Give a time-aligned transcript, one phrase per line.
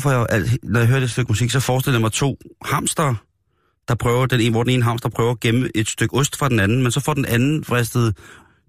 [0.00, 3.14] Hvorfor jeg, når jeg hører det stykke musik, så forestiller jeg mig to hamster,
[3.88, 6.48] der prøver, den ene, hvor den ene hamster prøver at gemme et stykke ost fra
[6.48, 8.16] den anden, men så får den anden fristet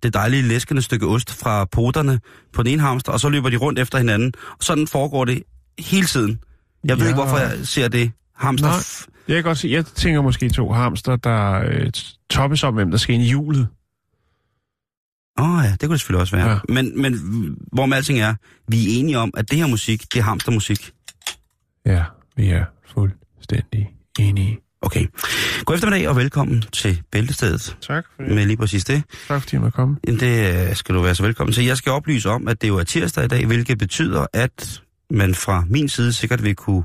[0.04, 2.20] det dejlige læskende stykke ost fra poterne
[2.54, 4.34] på den ene hamster, og så løber de rundt efter hinanden.
[4.52, 5.44] Og sådan foregår det
[5.80, 6.40] hele tiden.
[6.84, 7.10] Jeg ved Ja.
[7.10, 8.12] ikke, hvorfor jeg ser det.
[8.36, 8.68] Hamster...
[8.68, 8.78] Nej.
[9.28, 11.92] Jeg kan godt se, jeg tænker måske to hamster, der øh,
[12.30, 13.68] toppes om, hvem der skal ind i hjulet.
[15.40, 16.50] Åh oh, ja, det kunne det selvfølgelig også være.
[16.50, 16.60] Ja.
[16.70, 17.14] Men, men
[17.74, 18.36] hvor med alting er,
[18.68, 20.92] vi er enige om, at det her musik, det er hamstermusik.
[21.90, 22.04] Ja,
[22.36, 24.60] vi er fuldstændig enige.
[24.82, 25.06] Okay.
[25.66, 28.36] God eftermiddag og velkommen til Bæltestedet Tak for det.
[28.36, 29.04] med lige præcis det.
[29.28, 29.98] Tak fordi jeg måtte komme.
[30.08, 31.66] Det øh, skal du være så velkommen til.
[31.66, 35.36] Jeg skal oplyse om, at det jo er tirsdag i dag, hvilket betyder, at man
[35.36, 36.84] fra min side sikkert vil kunne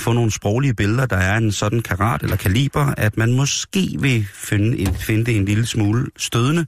[0.00, 4.26] få nogle sproglige billeder, der er en sådan karat eller kaliber, at man måske vil
[4.34, 6.66] finde, en, finde det en lille smule stødende.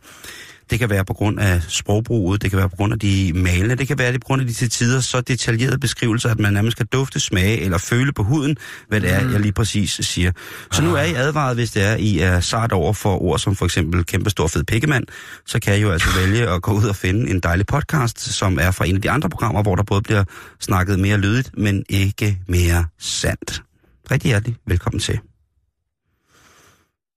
[0.70, 3.76] Det kan være på grund af sprogbruget, det kan være på grund af de malende,
[3.76, 6.52] det kan være det på grund af de til tider så detaljerede beskrivelser, at man
[6.52, 8.56] nærmest kan dufte, smage eller føle på huden,
[8.88, 10.32] hvad det er, jeg lige præcis siger.
[10.72, 13.56] Så nu er I advaret, hvis det er, I er sart over for ord som
[13.56, 15.04] for eksempel kæmpestor fed pikkemand,
[15.46, 18.58] så kan I jo altså vælge at gå ud og finde en dejlig podcast, som
[18.60, 20.24] er fra en af de andre programmer, hvor der både bliver
[20.60, 23.62] snakket mere lydigt, men ikke mere sandt.
[24.10, 25.18] Rigtig hjertelig velkommen til.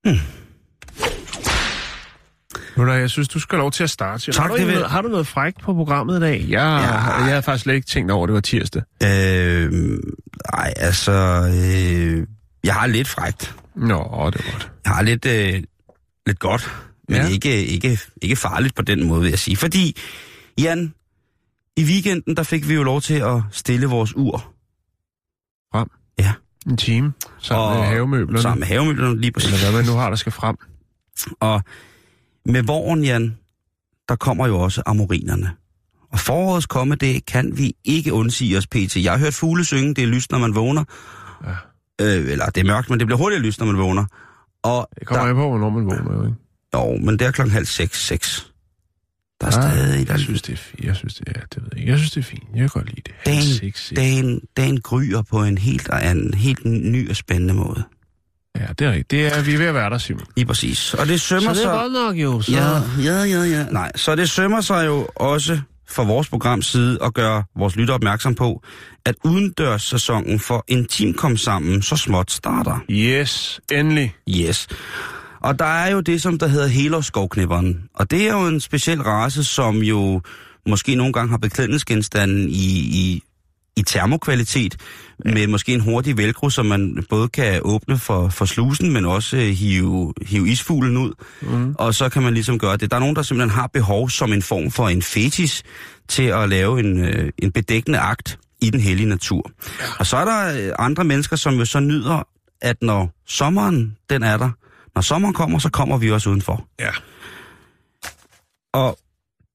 [0.06, 0.12] Nu
[2.76, 4.32] da, jeg synes, du skal lov til at starte.
[4.32, 6.40] Tak, har, du noget, har du noget frækt på programmet i dag?
[6.40, 6.60] Jeg, Ja.
[7.14, 8.82] jeg havde faktisk slet ikke tænkt over, at det var tirsdag.
[9.02, 9.98] Øh,
[10.52, 11.12] ej, altså,
[11.48, 12.26] øh,
[12.64, 13.54] jeg har lidt frægt.
[13.76, 13.96] Nå,
[14.34, 14.72] det var godt.
[14.84, 15.62] Jeg har lidt, øh,
[16.26, 16.70] lidt godt,
[17.08, 17.28] men ja.
[17.28, 19.56] Ikke, ikke, ikke farligt på den måde, vil jeg sige.
[19.56, 19.96] Fordi,
[20.60, 20.94] Jan,
[21.76, 24.52] i weekenden, der fik vi jo lov til at stille vores ur.
[25.72, 25.88] Frem.
[26.18, 26.32] Ja.
[26.70, 28.42] En time sammen med havemøblerne.
[28.42, 29.52] Sammen med havemøblerne, lige præcis.
[29.52, 30.56] Eller hvad man nu har, der skal frem.
[31.40, 31.62] Og
[32.46, 33.36] med våren, Jan,
[34.08, 35.50] der kommer jo også amorinerne.
[36.12, 38.96] Og forårets komme, det kan vi ikke undsige os pt.
[38.96, 40.84] Jeg har hørt fugle synge, det er lyst, når man vågner.
[41.44, 41.50] Ja.
[42.00, 44.04] Øh, eller det er mørkt, men det bliver hurtigt lyst, når man vågner.
[44.62, 46.36] Og Det kommer der, an på, hvornår man vågner, jo, ikke?
[46.74, 48.52] Jo, men det er klokken halv seks, seks.
[49.40, 50.06] Der er Ah, stadig...
[50.06, 50.84] Der, Jeg synes, det er fint.
[50.84, 51.86] Jeg synes, det er, det ved jeg.
[51.86, 52.42] Jeg synes, det er fint.
[52.54, 53.14] Jeg kan godt lide det.
[53.26, 53.96] dagen, Halv seks, seks.
[53.96, 57.82] dagen, dagen gryer på en helt, anden, helt ny og spændende måde.
[58.58, 59.10] Ja, det er rigtigt.
[59.10, 60.24] Det er, vi er ved at være der, Simon.
[60.36, 60.94] Lige præcis.
[60.94, 61.80] Og det sømmer Så det er sig...
[61.80, 62.40] godt nok jo.
[62.40, 62.52] Så...
[62.52, 63.64] Ja, ja, ja, ja.
[63.70, 65.60] Nej, så det sømmer sig jo også
[65.90, 68.62] fra vores programs side at gøre vores lytter opmærksom på,
[69.06, 72.78] at udendørssæsonen for Intim kom sammen så småt starter.
[72.90, 74.14] Yes, endelig.
[74.28, 74.66] Yes.
[75.40, 77.82] Og der er jo det, som der hedder helårsskovknipperen.
[77.94, 80.20] Og det er jo en speciel race, som jo
[80.66, 83.22] måske nogle gange har beklædningsgenstanden i, i,
[83.78, 84.76] i termokvalitet,
[85.24, 89.36] med måske en hurtig velcro, som man både kan åbne for, for slusen, men også
[89.36, 91.12] øh, hive, hive isfuglen ud.
[91.42, 91.74] Mm.
[91.78, 92.90] Og så kan man ligesom gøre det.
[92.90, 95.62] Der er nogen, der simpelthen har behov som en form for en fetis
[96.08, 99.50] til at lave en, øh, en bedækkende akt i den hellige natur.
[99.98, 102.22] Og så er der øh, andre mennesker, som jo så nyder,
[102.60, 104.50] at når sommeren den er der,
[104.94, 106.68] når sommeren kommer, så kommer vi også udenfor.
[106.80, 106.90] Ja.
[108.72, 108.98] Og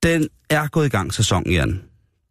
[0.03, 1.81] den er gået i gang, sæsonen, Jan.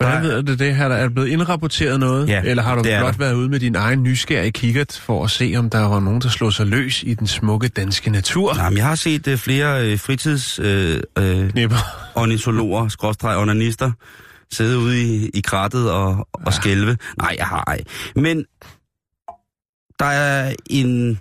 [0.03, 0.85] Hvordan ved du det her?
[0.85, 2.29] Er der blevet indrapporteret noget?
[2.29, 5.31] Ja, Eller har du er blot været ude med din egen nysgerrige kikkert for at
[5.31, 8.55] se, om der var nogen, der slog sig løs i den smukke danske natur?
[8.55, 10.67] Nej, men jeg har set uh, flere uh, fritids uh,
[11.21, 11.73] uh,
[12.15, 13.93] ornitologer, skråstreg onanister,
[14.53, 16.97] sidde ude i, i krattet og, og skælve.
[17.19, 17.81] Nej, jeg har ej.
[18.17, 18.45] Men
[19.99, 21.19] der er en,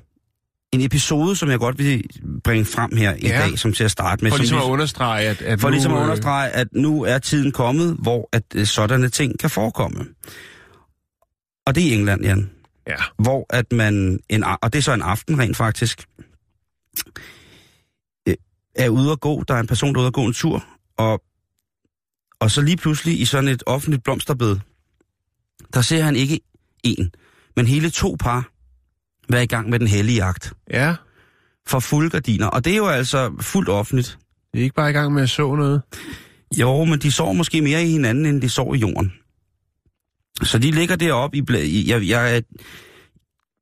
[0.72, 2.04] en episode, som jeg godt vil
[2.44, 3.40] bringe frem her i Ja.
[3.40, 4.32] dag, som til at starte med.
[4.32, 6.68] For som ligesom vi- at understrege, at, at For nu, ligesom at øh, understrege, at
[6.74, 10.06] nu er tiden kommet, hvor at øh, sådanne ting kan forekomme.
[11.66, 12.50] Og det er England, Jan.
[12.88, 12.96] Ja.
[13.20, 16.06] Hvor at man, en, og det er så en aften rent faktisk,
[18.28, 18.36] øh,
[18.76, 20.66] er ude at gå, der er en person, der er ude at gå en tur,
[20.98, 21.22] og,
[22.40, 24.58] og så lige pludselig i sådan et offentligt blomsterbed,
[25.74, 26.40] der ser han ikke
[26.84, 27.12] en,
[27.56, 28.50] men hele to par
[29.32, 30.96] være i gang med den hellige jagt Ja,
[31.68, 32.48] for fulde gardiner.
[32.48, 34.18] Og det er jo altså fuldt offentligt.
[34.54, 35.82] det er ikke bare i gang med at så noget.
[36.58, 39.14] Jo, men de sår måske mere i hinanden, end de sår i jorden.
[40.44, 41.44] Så de ligger deroppe i...
[41.64, 42.44] i- Jeg, jeg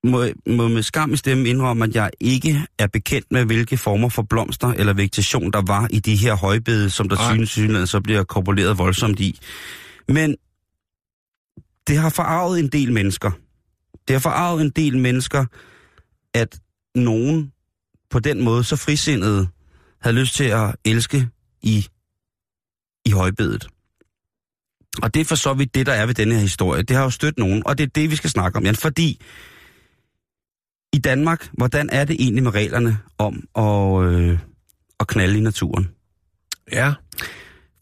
[0.04, 4.10] må, må med skam i stemmen indrømme, at jeg ikke er bekendt med, hvilke former
[4.10, 8.02] for blomster eller vegetation, der var i de her højbede, som der synes synligheden så
[8.02, 9.40] bliver korporeret voldsomt i.
[10.08, 10.36] Men
[11.88, 13.32] det har forarvet en del mennesker.
[14.10, 15.46] Det har forarvet en del mennesker,
[16.34, 16.60] at
[16.96, 17.52] nogen
[18.10, 19.48] på den måde så frisindede
[20.02, 21.30] havde lyst til at elske
[21.62, 21.88] i,
[23.06, 23.68] i højbedet.
[25.02, 26.84] Og det er for så vidt det, der er ved denne her historie.
[26.84, 28.76] Det har jo stødt nogen, og det er det, vi skal snakke om, Jan.
[28.76, 29.22] Fordi
[30.94, 34.40] i Danmark, hvordan er det egentlig med reglerne om at, øh,
[35.00, 35.90] at knalde i naturen?
[36.72, 36.94] Ja.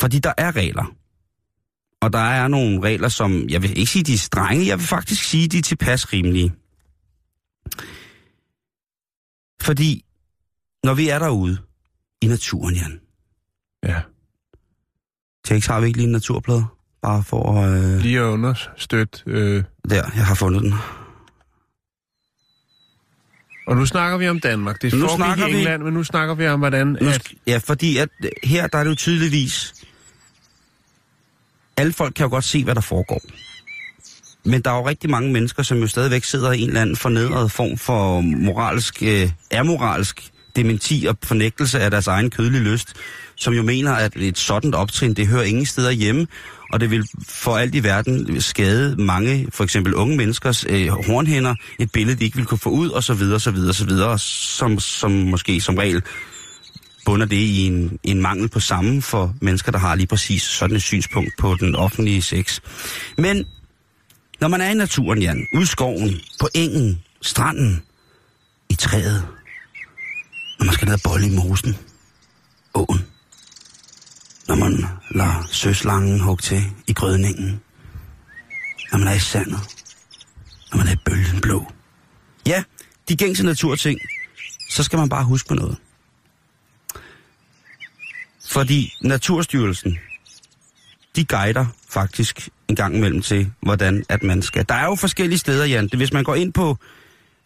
[0.02, 0.97] Fordi der er regler.
[2.02, 4.88] Og der er nogle regler, som, jeg vil ikke sige, de er strenge, jeg vil
[4.88, 6.54] faktisk sige, de er tilpas rimelige.
[9.62, 10.06] Fordi,
[10.84, 11.58] når vi er derude
[12.22, 13.00] i naturen, Jan,
[13.84, 14.02] Ja.
[15.46, 16.66] Tex, har vi ikke lige en naturplade?
[17.02, 17.84] Bare for at...
[17.84, 19.20] Øh, Lige at understøtte...
[19.28, 20.74] Øh, der, jeg har fundet den.
[23.68, 24.82] og nu snakker vi om Danmark.
[24.82, 26.88] Det Nu foregik snakker i vi- England, men nu snakker vi om, hvordan...
[26.88, 28.10] Nu, At, ja, fordi at
[28.44, 29.74] her, der er det jo tydeligvis...
[31.78, 33.22] Alle folk kan jo godt se, hvad der foregår.
[34.46, 36.96] Men der er jo rigtig mange mennesker, som jo stadigvæk sidder i en eller anden
[36.96, 42.94] fornedret form for moralsk, øh, amoralsk dementi og fornægtelse af deres egen kødelige lyst,
[43.36, 46.28] som jo mener, at et sådan optrin, det hører ingen steder hjemme,
[46.74, 51.56] og det vil for alt i verden skade mange, for eksempel unge menneskers øh, hornhænder,
[51.80, 54.20] et billede, de ikke vil kunne få ud, og så videre, så videre, så videre,
[54.20, 56.02] som, som måske som regel
[57.08, 60.76] bunder det i en, en mangel på samme for mennesker, der har lige præcis sådan
[60.76, 62.60] et synspunkt på den offentlige sex.
[63.18, 63.46] Men
[64.40, 67.84] når man er i naturen, Jan, ude i skoven, på engen, stranden,
[68.70, 69.28] i træet,
[70.60, 71.78] når man skal ned og bolle i mosen,
[72.74, 73.06] åen,
[74.48, 77.62] når man lader søslangen hugge til i grødningen,
[78.92, 79.60] når man er i sandet,
[80.72, 81.72] når man er i bølgen blå.
[82.48, 82.64] Ja,
[83.10, 84.00] de gængse naturting,
[84.70, 85.78] så skal man bare huske på noget.
[88.58, 89.98] Fordi Naturstyrelsen,
[91.16, 94.66] de guider faktisk en gang imellem til, hvordan at man skal.
[94.70, 95.84] Der er jo forskellige steder, Jan.
[95.88, 96.78] Det- Hvis man går ind på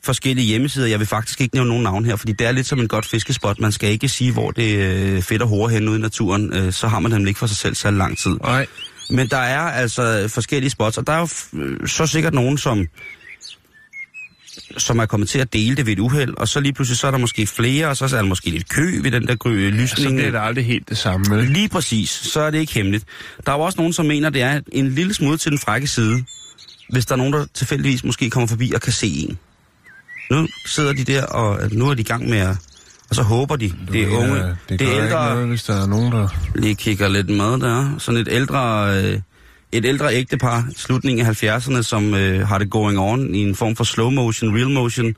[0.04, 2.80] forskellige hjemmesider, jeg vil faktisk ikke nævne nogen navn her, fordi det er lidt som
[2.80, 3.60] en godt fiskespot.
[3.60, 6.54] Man skal ikke sige, hvor det er øh, fedt og hårde hen ude i naturen.
[6.54, 8.32] Øh, så har man nemlig ikke for sig selv så lang tid.
[8.32, 8.66] nej,
[9.10, 11.28] Men der er altså forskellige spots, og der er jo
[11.60, 12.88] øh, så sikkert nogen, som
[14.78, 17.08] som er kommet til at dele det ved et uheld, og så lige pludselig så
[17.08, 19.70] er der måske flere, og så er der måske lidt kø ved den der gry-
[19.70, 20.16] så lysning.
[20.16, 21.46] bliver det aldrig helt det samme.
[21.46, 23.06] Lige præcis, så er det ikke hemmeligt.
[23.46, 25.88] Der er jo også nogen, som mener, det er en lille smule til den frække
[25.88, 26.24] side,
[26.90, 29.38] hvis der er nogen, der tilfældigvis måske kommer forbi og kan se en.
[30.32, 32.56] Nu sidder de der, og nu er de i gang med at...
[33.10, 35.64] Og så håber de, Du det er unge, det, det er ikke ældre, noget, hvis
[35.64, 36.28] der er nogen, der...
[36.56, 37.96] lige kigger lidt med der.
[37.98, 39.20] Sådan et ældre, øh,
[39.72, 43.76] et ældre ægtepar, slutningen af 70'erne, som øh, har det going on i en form
[43.76, 45.16] for slow motion, real motion.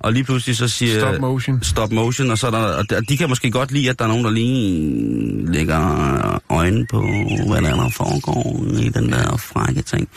[0.00, 1.00] Og lige pludselig så siger...
[1.00, 1.62] Stop motion.
[1.62, 4.08] Stop motion, og så er der, og de- kan måske godt lide, at der er
[4.08, 7.00] nogen, der lige lægger øjnene på,
[7.48, 10.08] hvad der, er, der foregår i den der frække ting.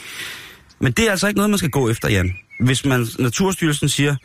[0.80, 2.34] Men det er altså ikke noget, man skal gå efter, Jan.
[2.60, 4.16] Hvis man, Naturstyrelsen siger,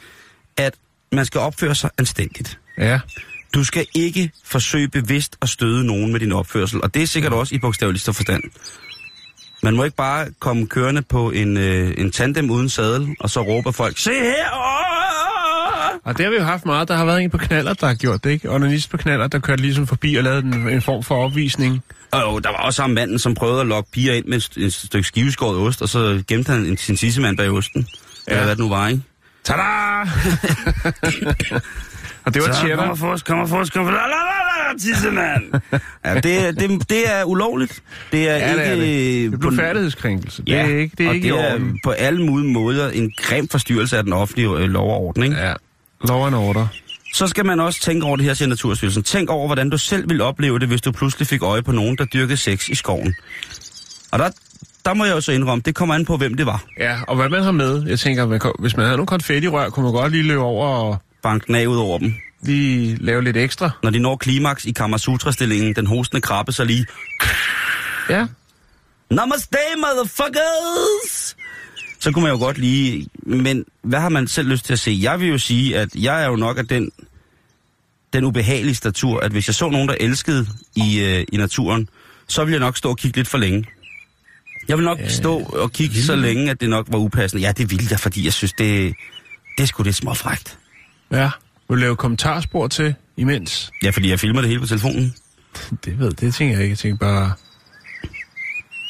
[0.56, 0.74] at
[1.12, 2.58] man skal opføre sig anstændigt.
[2.78, 3.00] Ja,
[3.54, 7.32] Du skal ikke forsøge bevidst at støde nogen med din opførsel, og det er sikkert
[7.32, 8.42] også i bogstaveligste forstand.
[9.66, 13.40] Man må ikke bare komme kørende på en, øh, en tandem uden sadel, og så
[13.42, 14.46] råber folk, se her!
[16.04, 16.88] Og det har vi jo haft meget.
[16.88, 18.50] Der har været en på knaller, der har gjort det, ikke?
[18.50, 21.82] Onanist på knaller, der kørte ligesom forbi og lavede en, en form for opvisning.
[22.10, 24.50] Og jo, der var også ham manden, som prøvede at lokke piger ind med et
[24.56, 27.88] et stykke skiveskåret ost, og så gemte han en- sin tissemand bag osten.
[28.28, 28.32] Ja.
[28.32, 29.02] Eller hvad det nu var, ikke?
[29.44, 29.62] Tada!
[32.26, 32.76] og det var Så cheddar.
[32.76, 35.62] kommer for, kommer for, kommer for, la, la, la, la, tissemand!
[36.04, 37.82] ja, det, det, det er ulovligt.
[38.12, 38.62] Det er Ja, ikke...
[38.62, 39.32] det er det.
[39.32, 40.42] Det på- blev færdighedskrænkelse.
[40.42, 41.78] Det Ja, er ikke, det er og ikke det er orden.
[41.84, 45.36] på alle mulige måder en grim forstyrrelse af den offentlige øh, lov og orden, ikke?
[45.36, 45.52] Ja.
[46.08, 46.66] Lov and order.
[47.14, 49.02] Så skal man også tænke over det her, siger Naturstyrelsen.
[49.02, 51.96] Tænk over, hvordan du selv ville opleve det, hvis du pludselig fik øje på nogen,
[51.98, 53.14] der dyrkede sex i skoven.
[54.12, 54.28] Og der,
[54.84, 56.64] der må jeg jo så indrømme, det kommer an på, hvem det var.
[56.80, 57.82] Ja, og hvad man har med.
[57.88, 60.98] Jeg tænker, man hvis man havde nogle konfettirør, kunne man godt lige løbe over og
[61.26, 62.14] Banken af ud over dem.
[62.42, 63.70] lige lave lidt ekstra.
[63.82, 66.86] Når de når klimaks i Kamasutra-stillingen, den hostende krabbe så lige...
[68.10, 68.26] Ja.
[69.10, 71.36] Namaste, motherfuckers!
[72.00, 73.08] Så kunne man jo godt lige...
[73.14, 74.98] Men hvad har man selv lyst til at se?
[75.02, 76.90] Jeg vil jo sige, at jeg er jo nok af den,
[78.12, 81.88] den ubehagelige statur, at hvis jeg så nogen, der elskede i, øh, i naturen,
[82.28, 83.64] så ville jeg nok stå og kigge lidt for længe.
[84.68, 87.42] Jeg vil nok øh, stå og kigge så længe, at det nok var upassende.
[87.42, 88.94] Ja, det ville jeg, fordi jeg synes, det,
[89.56, 90.58] det er sgu lidt småfrægt.
[91.10, 91.30] Ja.
[91.68, 93.70] Vil du lave kommentarspor til imens?
[93.82, 95.14] Ja, fordi jeg filmer det hele på telefonen.
[95.84, 96.70] Det ved det tænker jeg ikke.
[96.72, 97.32] Jeg tænker bare...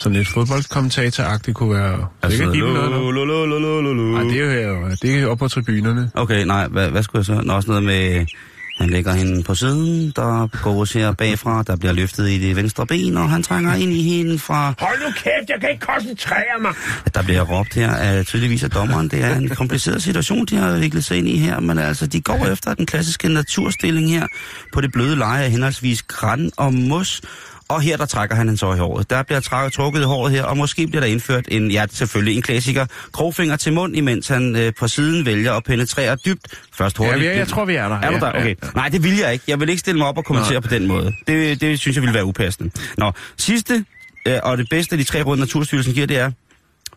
[0.00, 2.06] sådan lidt fodboldkommentator-agtigt kunne være...
[2.22, 4.02] Altså, det kan give dem noget, lo, lo, lo, lo, lo, lo.
[4.02, 6.10] Nej, det er jo det er jo op på tribunerne.
[6.14, 7.40] Okay, nej, hvad, hvad skulle jeg så?
[7.44, 8.26] Nå, også noget med,
[8.76, 12.86] han lægger hende på siden, der går her bagfra, der bliver løftet i det venstre
[12.86, 14.74] ben, og han trænger ind i hende fra...
[14.78, 16.72] Hold nu kæft, jeg kan ikke koncentrere mig!
[17.14, 19.08] Der bliver råbt her af tydeligvis af dommeren.
[19.08, 22.20] Det er en kompliceret situation, de har viklet sig ind i her, men altså, de
[22.20, 24.26] går efter den klassiske naturstilling her
[24.72, 27.20] på det bløde leje af henholdsvis græn og mos,
[27.68, 29.10] og her der trækker han en så i håret.
[29.10, 32.36] Der bliver trækket, trukket i håret her, og måske bliver der indført en, ja selvfølgelig
[32.36, 36.46] en klassiker, krogfinger til mund, imens han øh, på siden vælger at penetrere dybt.
[36.74, 37.24] Først Ja, hurtigt.
[37.30, 37.96] jeg, jeg tror, vi er der.
[37.96, 38.28] Er du ja, der?
[38.32, 38.48] Okay.
[38.62, 39.44] Ja, Nej, det vil jeg ikke.
[39.48, 40.60] Jeg vil ikke stille mig op og kommentere Nej.
[40.60, 41.12] på den måde.
[41.26, 42.70] Det, det synes jeg ville være upassende.
[42.98, 43.84] Nå, sidste
[44.26, 46.30] øh, og det bedste af de tre råd, Naturstyrelsen giver, det er,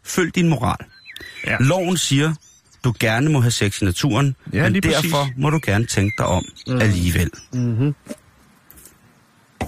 [0.05, 0.77] følg din moral.
[1.47, 1.57] Ja.
[1.59, 2.33] Loven siger,
[2.83, 5.33] du gerne må have sex i naturen, Ja, men derfor præcis.
[5.37, 6.81] må du gerne tænke dig om mm.
[6.81, 7.29] alligevel.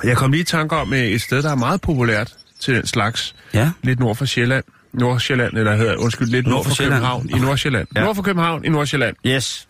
[0.04, 2.86] Jeg kom lige i tanke om øh, et sted, der er meget populært til den
[2.88, 3.36] slags.
[3.54, 4.64] Ja, Lidt nord for Sjælland.
[4.94, 6.94] Nordsjælland, eller hedder, undskyld, lidt nord, Nord for Sjælland.
[6.96, 7.88] København i Nordsjælland.
[7.96, 8.00] Ja.
[8.00, 8.06] Ja.
[8.06, 9.16] Nord for København i Nordsjælland.
[9.26, 9.68] yes.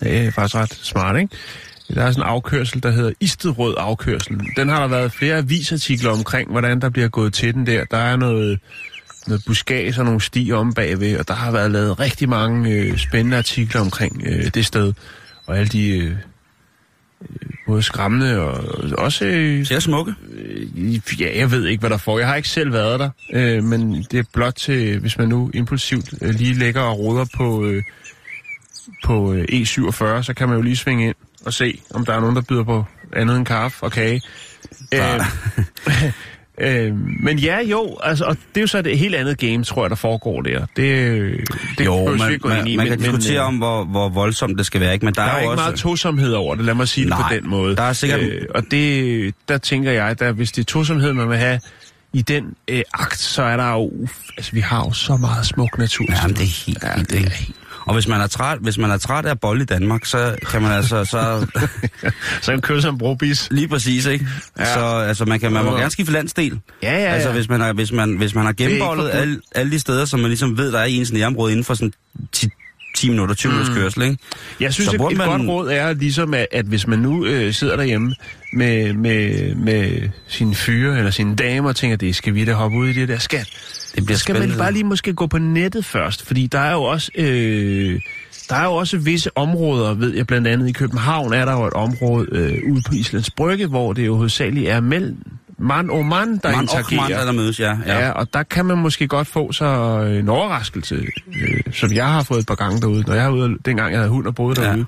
[0.00, 1.36] Det er faktisk ret smart, ikke?
[1.94, 4.40] Der er sådan en afkørsel, der hedder Istedrød afkørsel.
[4.56, 7.84] Den har der været flere avisartikler omkring, hvordan der bliver gået til den der.
[7.84, 8.60] Der er noget,
[9.26, 12.98] noget buskage og nogle stier om bagved, og der har været lavet rigtig mange øh,
[12.98, 14.92] spændende artikler omkring øh, det sted.
[15.46, 16.10] Og alle de øh,
[17.30, 17.36] øh,
[17.66, 18.64] både skræmmende og
[18.98, 19.24] også...
[19.24, 20.14] Øh, Ser smukke.
[20.32, 20.66] Øh,
[21.20, 22.18] Ja, jeg ved ikke, hvad der får.
[22.18, 25.50] Jeg har ikke selv været der, øh, men det er blot til, hvis man nu
[25.54, 27.82] impulsivt øh, lige lægger og roder på, øh,
[29.04, 32.20] på øh, E47, så kan man jo lige svinge ind og se, om der er
[32.20, 34.22] nogen, der byder på andet end kaffe og kage.
[34.94, 35.00] Øh,
[36.60, 39.82] øh, men ja, jo, altså, og det er jo så et helt andet game, tror
[39.84, 40.66] jeg, der foregår der.
[40.76, 41.38] Det, øh,
[41.78, 44.08] det jo, man, gå ind man, i, man kan men, diskutere men, om, hvor, hvor
[44.08, 45.04] voldsomt det skal være, ikke?
[45.04, 45.62] men der, der er jo ikke også...
[45.64, 47.76] meget tosomhed over det, lad mig sige Nej, det på den måde.
[47.76, 51.28] der er sikkert- Øh, og det, der tænker jeg, at hvis det er tosomhed, man
[51.28, 51.60] vil have
[52.12, 53.90] i den øh, akt, så er der jo...
[54.36, 56.06] Altså, vi har jo så meget smuk natur.
[56.08, 57.55] Ja, men det er helt Ja, det er helt-
[57.86, 60.62] Og hvis man er træt, hvis man er træt af bold i Danmark, så kan
[60.62, 61.46] man altså så
[62.42, 63.48] Så kan sig en brobis.
[63.50, 64.26] lige præcis, ikke?
[64.58, 64.74] Ja.
[64.74, 66.60] Så altså man kan man må gerne skifte landsdel.
[66.82, 67.06] Ja, ja, ja.
[67.08, 70.20] Altså hvis man har hvis man hvis man har gennembollet alle, alle de steder, som
[70.20, 71.92] man ligesom ved der er i ens nærområde inden for sådan
[72.32, 72.48] 10,
[72.96, 73.58] 10 minutter, 20 mm.
[73.58, 74.16] minutters kørsel, ikke?
[74.60, 77.26] Jeg synes, Så et, et man- godt råd er ligesom, at, at hvis man nu
[77.26, 78.14] øh, sidder derhjemme
[78.52, 82.76] med, med, med sine fyre eller sine damer og tænker, det skal vi da hoppe
[82.78, 83.48] ud i det der skat.
[83.96, 84.58] Det bliver Så skal man spændende.
[84.62, 87.10] bare lige måske gå på nettet først, fordi der er jo også...
[87.14, 88.00] Øh,
[88.48, 91.64] der er jo også visse områder, ved jeg blandt andet i København, er der jo
[91.66, 95.16] et område øh, ude på Islands Brygge, hvor det jo hovedsageligt er mellem
[95.58, 97.00] man og man, der Man og interagerer.
[97.00, 97.76] man, der, der mødes, ja.
[97.86, 97.98] Ja.
[98.06, 98.10] ja.
[98.10, 99.64] og der kan man måske godt få så
[100.20, 103.56] en overraskelse, øh, som jeg har fået et par gange derude, når jeg er ude,
[103.64, 104.66] dengang jeg havde hund og boede Ja.
[104.68, 104.84] derude.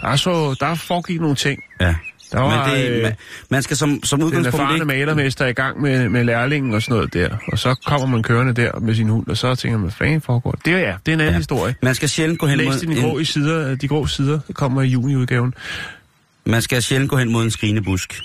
[0.00, 1.60] Der, er så, der foregik nogle ting.
[1.80, 1.94] ja.
[2.34, 3.12] Der var, Men det, øh, man,
[3.48, 4.86] man skal som, som Den udgangspunkt erfarne ikke...
[4.86, 7.36] malermester er i gang med, med lærlingen og sådan noget der.
[7.52, 10.20] Og så kommer man kørende der med sin hund, og så tænker man, hvad fanden
[10.20, 10.54] foregår?
[10.64, 11.36] Det er ja, det er en anden ja.
[11.36, 11.74] historie.
[11.82, 14.54] Man skal sjældent gå hen Læs mod de grå, i sider, de grå sider, det
[14.54, 15.54] kommer i juniudgaven.
[16.46, 18.20] man skal sjældent gå hen mod en skrigende busk.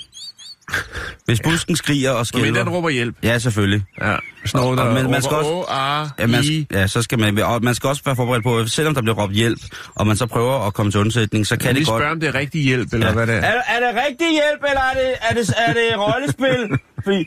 [1.24, 2.58] Hvis busken skriger og Men skælver...
[2.58, 3.16] den råber hjælp.
[3.22, 3.82] Ja, selvfølgelig.
[4.00, 7.02] Ja, Og- der og men man råber, skal også- Åh, ah, Ja, man, ja, så
[7.02, 9.60] skal man, og man skal også være forberedt på, at selvom der bliver råbt hjælp,
[9.94, 11.98] og man så prøver at komme til undsætning, så kan det godt...
[11.98, 13.12] spørge, om det er rigtig hjælp, eller ja.
[13.12, 13.38] hvad det er.
[13.40, 16.78] Er, er det rigtig hjælp, eller er det, er det, er det rollespil?
[17.04, 17.24] Fordi...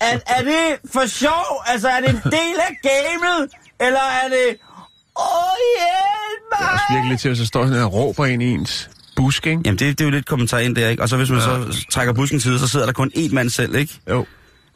[0.00, 1.62] Er, er det for sjov?
[1.66, 3.50] Altså, er det en del af gamet?
[3.80, 4.56] Eller er det...
[5.18, 5.24] Åh,
[5.78, 6.72] hjælp Det er mig!
[6.72, 9.60] også virkelig til, at så står sådan og råber ind i ens busk, ikke?
[9.64, 11.02] Jamen, det, det er jo lidt kommentar ind der, ikke?
[11.02, 11.44] Og så hvis man ja.
[11.44, 14.00] så trækker busken til, så sidder der kun én mand selv, ikke?
[14.10, 14.26] Jo.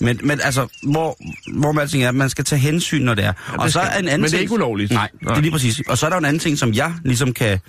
[0.00, 1.16] Men, men altså, hvor,
[1.59, 3.32] hvor man alting er, man skal tage hensyn, når det er.
[3.52, 4.92] Ja, og så er en anden Men det er ikke ulovligt.
[4.92, 5.37] Nej, det Nej.
[5.37, 5.80] er lige præcis.
[5.88, 7.61] Og så er der en anden ting, som jeg ligesom kan,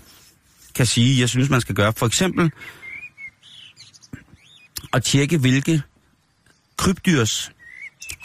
[0.75, 1.93] kan sige, jeg synes, man skal gøre.
[1.97, 2.51] For eksempel
[4.93, 5.81] at tjekke, hvilke
[6.77, 7.51] krybdyrs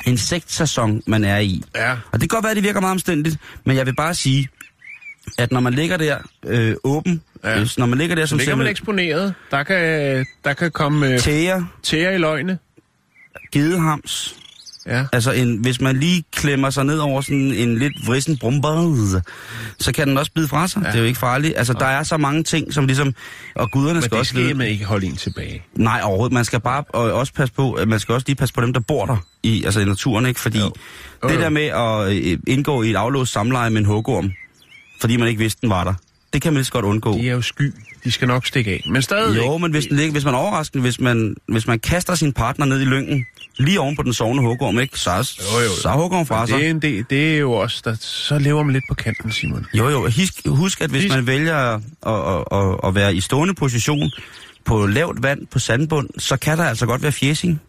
[0.06, 1.62] insektsæson man er i.
[1.76, 1.92] Ja.
[1.92, 4.48] Og det kan godt være, at det virker meget omstændigt, men jeg vil bare sige,
[5.38, 7.58] at når man ligger der øh, åben, Ja.
[7.58, 7.66] ja.
[7.78, 9.34] når man ligger der Så som ligger man eksponeret.
[9.50, 12.58] Der kan, der kan komme øh, tæger, tæer i løgne.
[13.52, 14.36] gedehams,
[14.86, 15.04] Ja.
[15.12, 19.20] Altså, en, hvis man lige klemmer sig ned over sådan en lidt vrissen brumper,
[19.78, 20.82] så kan den også bide fra sig.
[20.82, 20.88] Ja.
[20.88, 21.54] Det er jo ikke farligt.
[21.56, 23.14] Altså, der er så mange ting, som ligesom...
[23.54, 24.54] Og guderne Men skal det også skal vide...
[24.54, 25.62] man ikke holde en tilbage.
[25.74, 26.32] Nej, overhovedet.
[26.32, 28.80] Man skal bare og også passe på, man skal også lige passe på dem, der
[28.80, 30.40] bor der i, altså i naturen, ikke?
[30.40, 30.72] Fordi Jo.
[31.22, 31.28] jo.
[31.28, 34.32] Det der med at øh, indgå i et aflåst samleje med en hugorm,
[35.00, 35.94] fordi man ikke vidste, den var der,
[36.32, 37.12] det kan man lige så godt undgå.
[37.18, 37.74] De er jo sky.
[38.06, 38.82] De skal nok stikke af.
[38.90, 41.78] Men stadig Jo, men hvis, den ligger, hvis man er overraskende, hvis man, hvis man
[41.78, 43.26] kaster sin partner ned i lyngen,
[43.58, 44.98] lige oven på den sovende hugorm, ikke?
[44.98, 45.10] Så,
[45.54, 45.70] Jo, jo.
[45.82, 46.58] så er hugorm fra sig.
[46.58, 49.32] det er, en del, det er jo også, der, så lever man lidt på kanten,
[49.32, 49.66] Simon.
[49.74, 50.02] Jo, jo.
[50.02, 54.10] Husk, husk at hvis Husk- man vælger at, at, at, at være i stående position,
[54.64, 57.60] på lavt vand, på sandbund, så kan der altså godt være fjesing.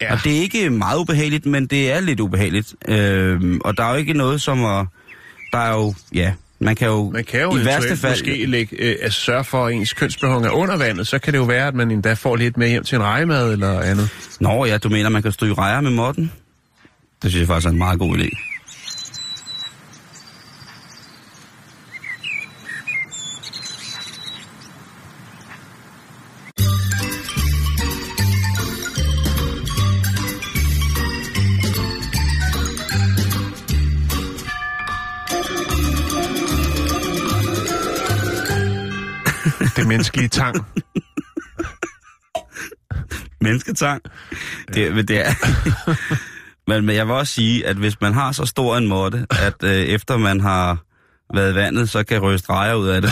[0.00, 0.12] Ja.
[0.12, 2.74] Og det er ikke meget ubehageligt, men det er lidt ubehageligt.
[2.88, 4.86] Øh, og der er jo ikke noget som at...
[5.52, 8.12] Der er jo, ja, man kan jo, Man kan jo i værste fald...
[8.12, 11.06] måske lægge, øh, altså sørge for, at ens kønsbehov er under vandet.
[11.06, 13.52] Så kan det jo være, at man endda får lidt med hjem til en rejemad
[13.52, 14.08] eller andet.
[14.40, 16.32] Nå ja, du mener, man kan stryge rejer med måtten?
[17.22, 18.49] Det synes jeg faktisk er en meget god idé.
[39.80, 40.56] Det menneskelige tang.
[43.40, 44.02] Mennesketang.
[44.74, 45.32] Det, men det er...
[46.70, 49.54] men, men jeg vil også sige, at hvis man har så stor en måtte, at
[49.64, 50.78] øh, efter man har
[51.34, 53.10] været i vandet, så kan ryste rejer ud af det.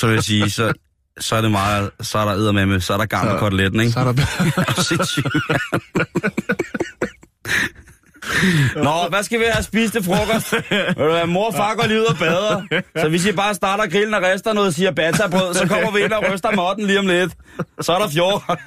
[0.00, 0.72] så vil jeg sige, så,
[1.20, 3.92] så er det meget, så er der eddermame, så er der Så- koteletten, ikke?
[3.92, 4.12] Så er der...
[8.86, 10.52] Nå, hvad skal vi have spist til frokost?
[10.52, 12.82] Ved du hvad, mor far går lige ud og bader.
[12.96, 16.24] Så hvis I bare starter grillen og rester noget ciabatta-brød, så kommer vi ind og
[16.32, 17.32] ryster måtten lige om lidt.
[17.80, 18.58] Så er der fjord.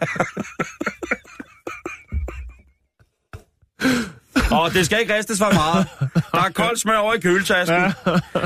[4.52, 5.88] Og det skal ikke ristes for meget.
[6.32, 7.94] Der er koldt smør over i køletasken.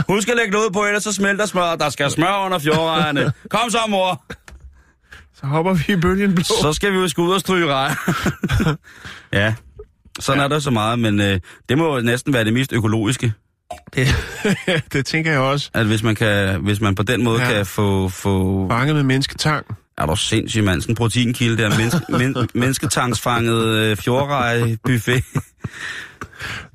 [0.09, 1.75] Husk at lægge noget på, ellers så smelter smør.
[1.75, 3.33] Der skal smør under fjordrejerne.
[3.50, 4.24] Kom så, mor.
[5.39, 6.43] Så hopper vi i bølgen blå.
[6.43, 7.95] Så skal vi jo ud og stryge rejer.
[9.33, 9.53] ja,
[10.19, 10.43] sådan ja.
[10.43, 13.33] er der så meget, men øh, det må jo næsten være det mest økologiske.
[13.95, 14.07] Det,
[14.93, 15.69] det tænker jeg også.
[15.74, 17.51] At hvis man, kan, hvis man på den måde Ja.
[17.53, 18.09] kan få...
[18.09, 19.65] få Fanget med mennesketang.
[19.97, 20.81] er du sindssyg, mand.
[20.81, 21.69] Sådan en proteinkilde der.
[21.77, 22.00] Menneske,
[22.43, 25.24] men, mennesketangsfanget øh, fjordrej buffet.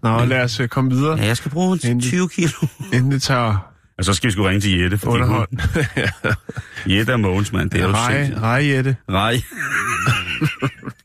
[0.02, 2.10] Nå, lad os øh, komme videre, Ja, jeg skal bruge Endelig.
[2.10, 2.66] 20 kilo.
[2.92, 3.68] inden det tager
[3.98, 4.98] Og så skal vi sgu ringe til Jette.
[4.98, 5.48] fordi underhold.
[5.50, 7.70] hun- Jette og Mogens, mand.
[7.70, 8.42] Det er jo Rej, sindssygt.
[8.42, 8.96] rej, Jette.
[9.10, 9.36] Rej.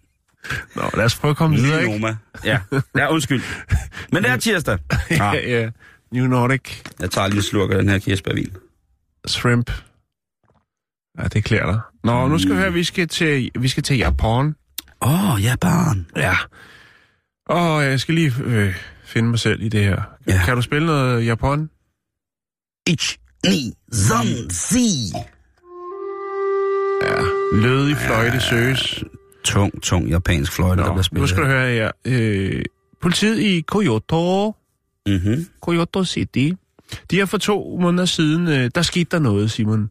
[0.75, 1.91] Nå, lad os prøve at komme videre, ikke?
[1.99, 2.15] Noma.
[2.45, 2.59] Ja.
[2.97, 3.41] ja, undskyld.
[4.11, 4.77] Men det er tirsdag.
[5.11, 5.69] Ja, Ah, ja.
[6.11, 8.51] New Nordic jeg tager lige en slurk af den her kirsebærvin.
[9.27, 9.71] Shrimp.
[11.19, 11.79] Ja, det klæder dig.
[12.03, 14.55] Nå, nu skal vi høre, vi skal til, vi skal til Japan.
[15.01, 16.07] Åh, oh, ja, barn.
[16.15, 16.35] Ja.
[17.45, 20.01] Og jeg skal lige øh, finde mig selv i det her.
[20.27, 20.33] Ja.
[20.33, 20.41] Ja.
[20.45, 21.69] Kan du spille noget Japan?
[22.87, 25.11] Ich, ni, zan, si.
[27.03, 27.21] Ja.
[27.53, 29.03] Lødig fløjte søges.
[29.47, 31.21] Tung, tung japansk fløjte, der Nå, bliver spillet.
[31.21, 31.91] nu skal du høre her.
[32.05, 32.63] Øh,
[33.01, 34.53] politiet i Kyoto,
[35.07, 35.45] Mm-hmm.
[35.67, 36.49] Kyoto City,
[37.11, 39.89] de har for to måneder siden, øh, der skete der noget, Simon.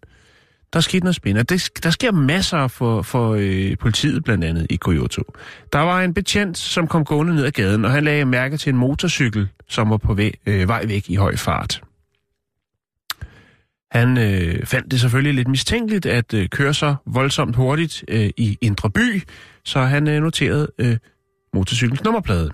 [0.73, 1.55] Der skete noget spændende.
[1.55, 5.23] Det, der sker masser for, for øh, politiet, blandt andet i Kyoto.
[5.73, 8.71] Der var en betjent, som kom gående ned ad gaden, og han lagde mærke til
[8.71, 11.83] en motorcykel, som var på vej, øh, vej væk i høj fart.
[13.97, 18.59] Han øh, fandt det selvfølgelig lidt mistænkeligt at øh, køre så voldsomt hurtigt øh, i
[18.61, 19.23] Indre By,
[19.65, 20.97] så han øh, noterede øh,
[21.55, 22.51] motorcyklens nummerplade.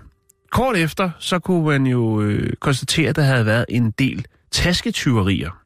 [0.51, 5.61] Kort efter, så kunne man jo øh, konstatere, at der havde været en del tasketyverier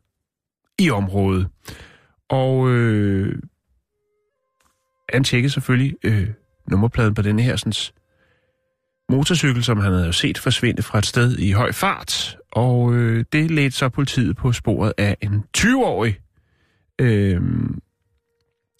[0.79, 1.47] i området.
[2.29, 3.35] Og øh,
[5.13, 6.27] han tjekkede selvfølgelig øh,
[6.67, 7.73] nummerpladen på denne her sådan,
[9.09, 12.36] motorcykel, som han havde jo set forsvinde fra et sted i høj fart.
[12.51, 16.19] Og øh, det ledte så politiet på sporet af en 20-årig,
[16.99, 17.41] øh,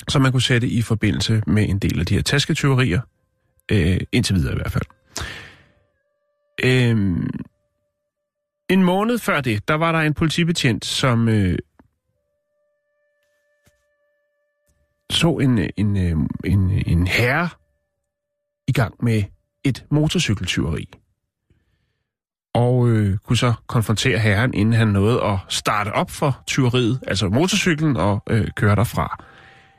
[0.08, 3.02] som man kunne sætte i forbindelse med en del af de her tasketyverier.
[3.72, 4.86] Øh, indtil videre i hvert fald.
[6.64, 7.18] Øh,
[8.70, 11.58] en måned før det, der var der en politibetjent, som øh,
[15.10, 16.18] så en, en, øh,
[16.52, 17.50] en, en herre
[18.68, 19.24] i gang med
[19.64, 20.90] et motorcykeltyveri.
[22.58, 27.30] Og øh, kunne så konfrontere herren, inden han nåede at starte op for tyveriet, altså
[27.30, 29.24] motorcyklen, og øh, køre derfra.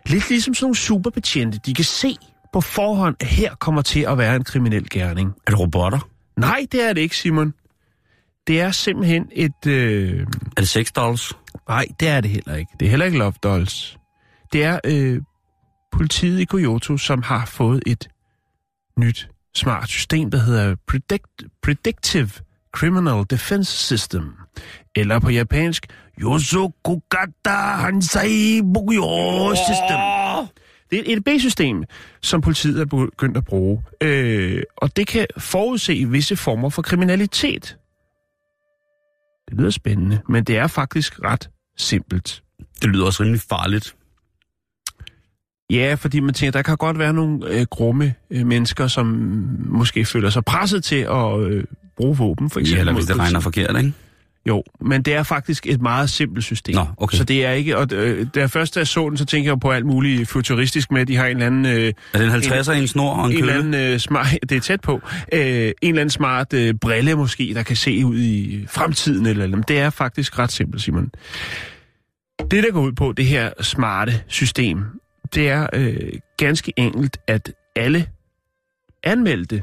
[0.07, 2.17] Lidt ligesom sådan nogle superbetjente, de kan se
[2.53, 5.35] på forhånd, at her kommer til at være en kriminel gerning.
[5.47, 6.09] Er det robotter?
[6.37, 7.55] Nej, det er det ikke, Simon.
[8.47, 9.67] Det er simpelthen et...
[9.67, 10.27] Øh...
[10.57, 11.33] Er det sex dolls?
[11.69, 12.73] Nej, det er det heller ikke.
[12.81, 13.99] Det er heller ikke Love Dolls.
[14.53, 15.23] Det er øh,
[15.93, 18.09] politiet i Kyoto, som har fået et
[18.99, 22.31] nyt smart system, der hedder Predict Predictive
[22.79, 24.35] Criminal Defense System.
[24.97, 25.87] Eller på japansk,
[26.23, 29.99] Yosokugata Hansai Bugyo System.
[30.91, 31.85] Det er et EDB-system,
[32.23, 37.77] som politiet er begyndt at bruge, øh, og det kan forudse visse former for kriminalitet.
[39.49, 42.43] Det lyder spændende, men det er faktisk ret simpelt.
[42.83, 43.97] Det lyder også rimelig farligt.
[45.71, 49.07] Ja, fordi man tænker, der kan godt være nogle øh, grumme øh, mennesker, som
[49.69, 51.65] måske føler sig presset til at øh,
[51.99, 52.81] bruge våben, for Ja, eksempel.
[52.81, 53.93] eller hvis det regner forkert, ikke?
[54.49, 56.75] Jo, men det er faktisk et meget simpelt system.
[56.75, 57.17] Nå, okay.
[57.17, 57.77] Så det er ikke...
[57.79, 61.01] Og, øh, da jeg først så den, så tænker jeg på alt muligt futuristisk med,
[61.01, 61.67] at de har en eller anden...
[61.67, 63.77] Øh, Er det en 50'er i en snor og en, en eller kølle?
[63.79, 65.01] anden øh, smart, det er tæt på,
[65.33, 69.45] øh, en eller anden smart øh, brille måske, der kan se ud i fremtiden eller
[69.45, 69.69] eller andet.
[69.69, 71.11] Det er faktisk ret simpelt, Simon.
[72.51, 74.85] Det, der går ud på, det her smarte system,
[75.35, 75.97] det er øh,
[76.37, 78.07] ganske enkelt, at alle
[79.05, 79.63] anmeldte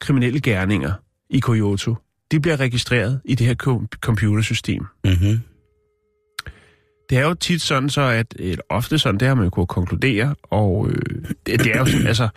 [0.00, 0.92] kriminelle gerninger
[1.30, 1.94] i Kyoto,
[2.30, 4.86] de bliver registreret i det her kom- computersystem.
[5.04, 5.40] Mm-hmm.
[7.10, 9.68] Det er jo tit sådan så, at eller ofte sådan, det har man jo kunnet
[9.68, 10.94] konkludere, og øh,
[11.46, 12.28] det, det er jo sådan, altså,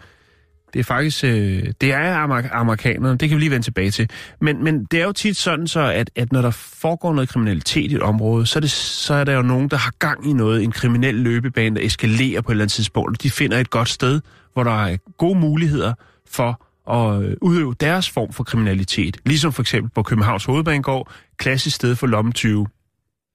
[0.74, 4.10] det er faktisk, øh, det er amer- amerikanerne, det kan vi lige vende tilbage til,
[4.42, 7.92] men, men det er jo tit sådan så, at, at når der foregår noget kriminalitet
[7.92, 10.34] i et område, så er, det, så er der jo nogen, der har gang i
[10.34, 13.70] noget, en kriminel løbebane, der eskalerer på et eller andet tidspunkt, og de finder et
[13.70, 14.22] godt sted,
[14.54, 15.94] hvor der er gode muligheder
[16.30, 19.18] for at øh, udøve deres form for kriminalitet.
[19.26, 22.68] Ligesom for eksempel på Københavns Hovedbanegård, klassisk sted for lommetyve.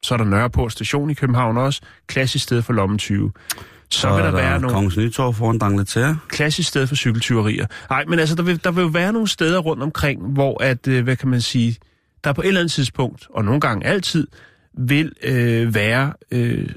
[0.02, 3.32] Så er der Nørreport station i København også, klassisk sted for lommetyve.
[3.90, 6.18] Så, vil der, være nogle Kongens Nytorv foran Dangleterre.
[6.28, 7.66] klassisk sted for cykeltyverier.
[7.90, 10.88] Nej, men altså, der vil, der vil jo være nogle steder rundt omkring, hvor at,
[10.88, 11.76] øh, hvad kan man sige,
[12.24, 14.26] der på et eller andet tidspunkt, og nogle gange altid,
[14.78, 16.68] vil øh, være, øh,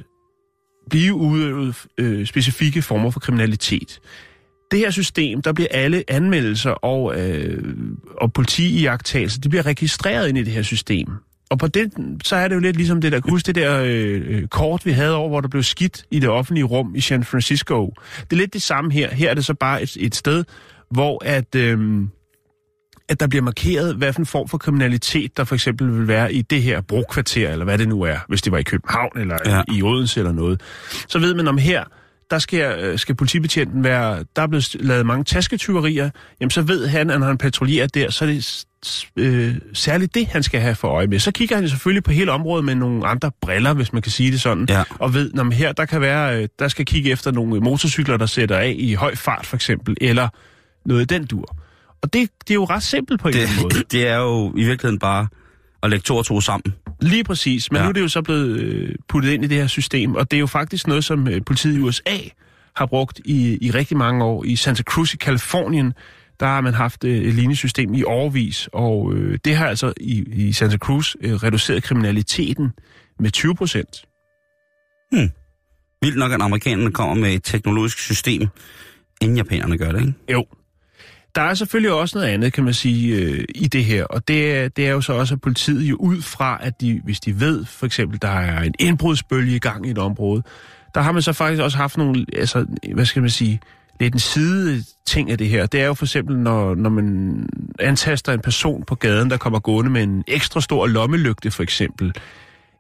[0.90, 4.00] blive udøvet øh, specifikke former for kriminalitet.
[4.72, 7.64] Det her system, der bliver alle anmeldelser og, øh,
[8.22, 11.08] og politiiagtagelser, det bliver registreret ind i det her system.
[11.50, 14.22] Og på det, så er det jo lidt ligesom det der, husk det der øh,
[14.28, 17.24] øh, kort, vi havde over, hvor der blev skidt i det offentlige rum i San
[17.24, 17.94] Francisco.
[18.22, 19.14] Det er lidt det samme her.
[19.14, 20.44] Her er det så bare et, et sted,
[20.92, 22.02] hvor at, øh,
[23.10, 26.34] at der bliver markeret, hvad for en form for kriminalitet, der for eksempel vil være
[26.34, 29.38] i det her brokvarter, eller hvad det nu er, hvis det var i København eller
[29.46, 29.62] ja.
[29.76, 30.62] i Odense eller noget.
[31.08, 31.84] Så ved man om her,
[32.32, 36.10] der skal, øh, skal politibetjenten være, der er blevet lavet mange tasketyverier,
[36.42, 38.66] jamen så ved han, at når han patruljerer der, så er det
[39.16, 41.20] øh, særligt det, han skal have for øje med.
[41.20, 44.32] Så kigger han selvfølgelig på hele området med nogle andre briller, hvis man kan sige
[44.32, 44.84] det sådan, Ja.
[45.00, 48.26] og ved, når her, der kan være, øh, der skal kigge efter nogle motorcykler, der
[48.26, 50.28] sætter af i høj fart for eksempel, eller
[50.86, 51.56] noget i den dur.
[52.02, 53.76] Og det, det er jo ret simpelt på en eller anden måde.
[53.76, 55.28] Det, det er jo i virkeligheden bare
[55.84, 56.74] at lægge to og to sammen.
[57.02, 57.84] Lige præcis, men Ja.
[57.84, 60.38] nu er det jo så blevet øh, puttet ind i det her system, og det
[60.38, 62.18] er jo faktisk noget, som øh, politiet i USA
[62.76, 64.44] har brugt i, i rigtig mange år.
[64.44, 65.94] I Santa Cruz i Kalifornien,
[66.40, 69.94] der har man haft øh, et lignende system i årvis, og øh, det har altså
[70.02, 72.72] i, i Santa Cruz øh, reduceret kriminaliteten
[73.20, 74.06] med 20 procent.
[76.02, 78.48] Vildt nok, at amerikanerne kommer med et teknologisk system,
[79.22, 80.14] inden japanerne gør det, ikke?
[80.32, 80.46] Jo.
[81.38, 84.78] Der er selvfølgelig også noget andet, kan man sige, øh, i det her, og det
[84.78, 87.66] det er jo så også, at politiet jo ud fra, at de, hvis de ved,
[87.66, 90.44] for eksempel, der er en indbrudsbølge i gang i et område,
[90.96, 93.60] der har man så faktisk også haft nogle, altså, hvad skal man sige,
[94.00, 95.66] lidt en side ting af det her.
[95.66, 99.60] Det er jo for eksempel, når, når man antaster en person på gaden, der kommer
[99.60, 102.14] gående med en ekstra stor lommelygte, for eksempel,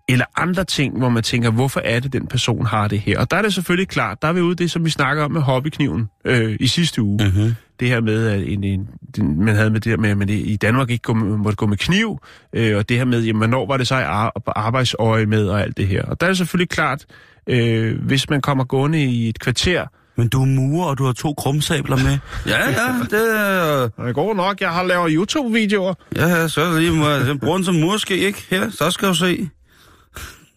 [0.09, 3.19] eller andre ting, hvor man tænker, hvorfor er det, den person har det her?
[3.19, 5.31] Og der er det selvfølgelig klart, der er vi ude det, som vi snakker om
[5.31, 7.19] med hobbykniven øh, i sidste uge.
[7.25, 7.55] Mm-hmm.
[7.79, 10.29] Det her med, at en, en, den, man havde med det her med, at man
[10.29, 12.19] i Danmark ikke gå, med- måtte gå med kniv,
[12.53, 15.61] øh, og det her med, jamen, hvornår var det så i ar- arbejdsøje med, og
[15.61, 16.03] alt det her.
[16.03, 17.05] Og der er det selvfølgelig klart,
[17.49, 19.85] øh, hvis man kommer gående i et kvarter,
[20.19, 22.17] Men du er murer, og du har to krumsabler med.
[22.53, 24.05] ja, ja, det er...
[24.05, 27.27] det går nok, jeg har lavet YouTube-videoer, Ja, så er det lige måde.
[27.27, 28.45] Den bruger den som murske, ikke?
[28.49, 29.49] Her, så skal du se.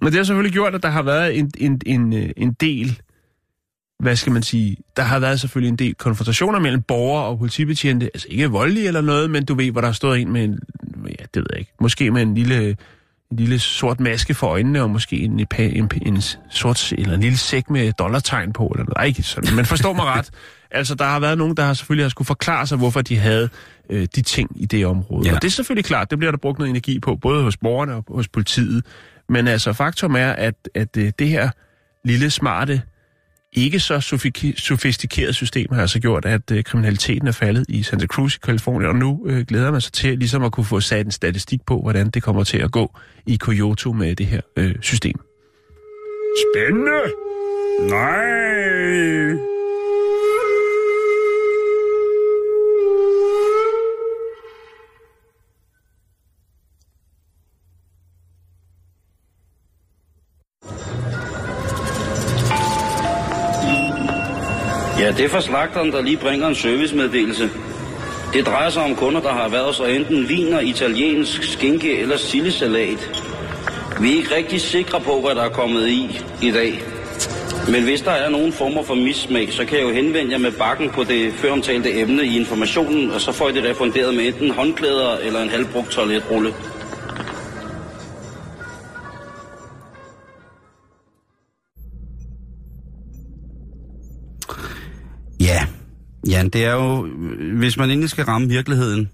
[0.00, 3.00] Men det har selvfølgelig gjort, at der har været en, en, en, øh, en del,
[4.01, 8.07] hvad skal man sige, der har været selvfølgelig en del konfrontationer mellem borgere og politibetjente,
[8.15, 10.59] altså ikke voldelige eller noget, men du ved, hvor der har stået en med en,
[11.07, 12.69] ja, det ved jeg ikke, måske med en lille,
[13.31, 17.39] en lille sort maske for øjnene, og måske en, en, en, sort, eller en lille
[17.39, 20.31] sæk med dollartegn på, eller noget, ikke sådan, men forstår mig ret.
[20.73, 23.49] Altså, der har været nogen, der har selvfølgelig har skulle forklare sig, hvorfor de havde
[23.91, 25.29] øh, de ting i det område.
[25.29, 25.35] Ja.
[25.35, 27.95] Og det er selvfølgelig klart, det bliver der brugt noget energi på, både hos borgerne
[27.95, 28.87] og hos politiet.
[29.29, 31.51] Men altså, faktum er, at, at øh, det her
[32.05, 32.83] lille, smarte,
[33.53, 34.01] ikke så
[34.57, 38.91] sofistikeret system har altså gjort, at øh, kriminaliteten er faldet i Santa Cruz i Kalifornien,
[38.91, 41.81] og nu øh, glæder man sig til ligesom at kunne få sat en statistik på,
[41.81, 45.21] hvordan det kommer til at gå i Kyoto med det her øh, system.
[46.55, 47.01] Spændende!
[47.81, 49.60] Nej.
[65.11, 67.51] Ja, det er fra slagteren, der lige bringer en servicemeddelelse.
[68.33, 73.23] Det drejer sig om kunder, der har været så enten viner, italiensk, skinke eller sillesalat.
[74.01, 76.83] Vi er ikke rigtig sikre på, hvad der er kommet i i dag.
[77.70, 80.53] Men hvis der er nogen former for mismag, så kan jeg jo henvende jer med
[80.53, 84.51] bakken på det føromtalte emne i informationen, og så får I det refunderet med enten
[84.51, 86.55] håndklæder eller en halvbrugt toiletrulle.
[96.31, 97.07] Jan, det er jo,
[97.59, 99.11] hvis man endelig skal ramme virkeligheden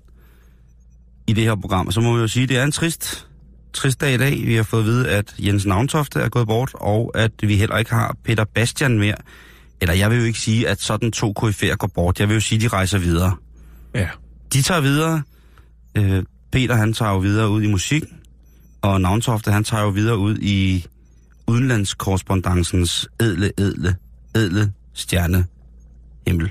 [1.26, 3.28] i det her program, så må vi jo sige, at det er en trist,
[3.72, 4.46] trist dag i dag.
[4.46, 7.78] Vi har fået at vide, at Jens Navntofte er gået bort, og at vi heller
[7.78, 9.14] ikke har Peter Bastian mere.
[9.80, 12.20] Eller jeg vil jo ikke sige, at sådan to KF'er går bort.
[12.20, 13.36] Jeg vil jo sige, at de rejser videre.
[13.94, 14.08] Ja.
[14.52, 15.22] De tager videre.
[15.94, 18.02] Øh, Peter, han tager jo videre ud i musik,
[18.82, 20.86] og Navntofte, han tager jo videre ud i
[21.46, 23.96] udenlandskorrespondancens edle, edle,
[24.34, 25.46] edle stjerne
[26.26, 26.50] himmel.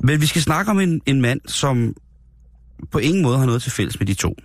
[0.00, 1.94] Men vi skal snakke om en, en mand, som
[2.90, 4.36] på ingen måde har noget til fælles med de to.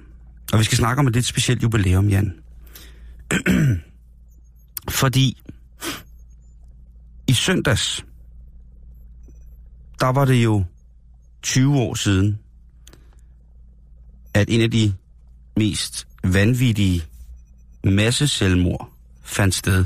[0.54, 2.34] Og vi skal snakke om et lidt specielt jubilæum, Jan.
[4.90, 5.42] Fordi
[7.28, 8.06] i søndags,
[10.00, 10.64] der var det jo
[11.42, 12.40] 20 år siden,
[14.34, 14.94] at en af de
[15.58, 17.04] mest vanvittige
[17.84, 18.90] masseselvmord
[19.24, 19.86] fandt sted.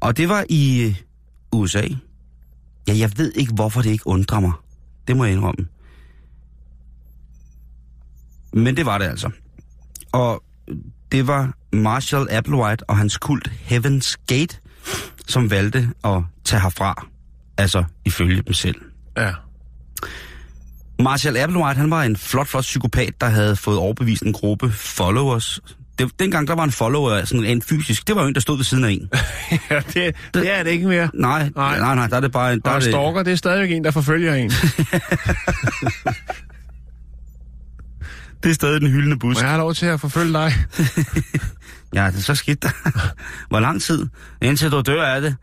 [0.00, 0.94] Og det var i øh,
[1.54, 1.88] USA.
[2.88, 4.52] Ja, jeg ved ikke, hvorfor det ikke undrer mig.
[5.08, 5.66] Det må jeg indrømme.
[8.52, 9.30] Men det var det altså.
[10.12, 10.42] Og
[11.12, 14.60] det var Marshall Applewhite og hans kult Heaven's Gate,
[15.28, 17.06] som valgte at tage herfra.
[17.56, 18.80] Altså ifølge dem selv.
[19.16, 19.32] Ja.
[20.98, 25.60] Marshall Applewhite, han var en flot, flot psykopat, der havde fået overbevist en gruppe followers.
[25.98, 28.56] Det, dengang der var en follower sådan en fysisk, det var jo en, der stod
[28.56, 29.10] ved siden af en.
[29.70, 31.10] ja det, det er det ikke mere.
[31.14, 32.60] Nej, nej, nej, nej der er det bare en...
[32.60, 34.50] Der Og er det, stalker, det er stadigvæk en, der forfølger en.
[38.42, 39.40] det er stadig den hyldende bus.
[39.40, 40.52] Jeg have lov til at forfølge dig?
[41.94, 42.66] Ja, det er så skidt.
[43.48, 44.06] Hvor lang tid?
[44.42, 45.36] Indtil du dør af det.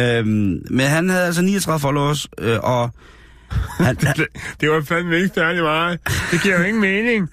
[0.00, 2.90] Øhm, men han havde altså 39 followers, øh, og
[3.78, 4.26] han, han, Det,
[4.60, 6.00] det var fandme ikke særlig meget.
[6.30, 7.30] Det giver jo ingen mening.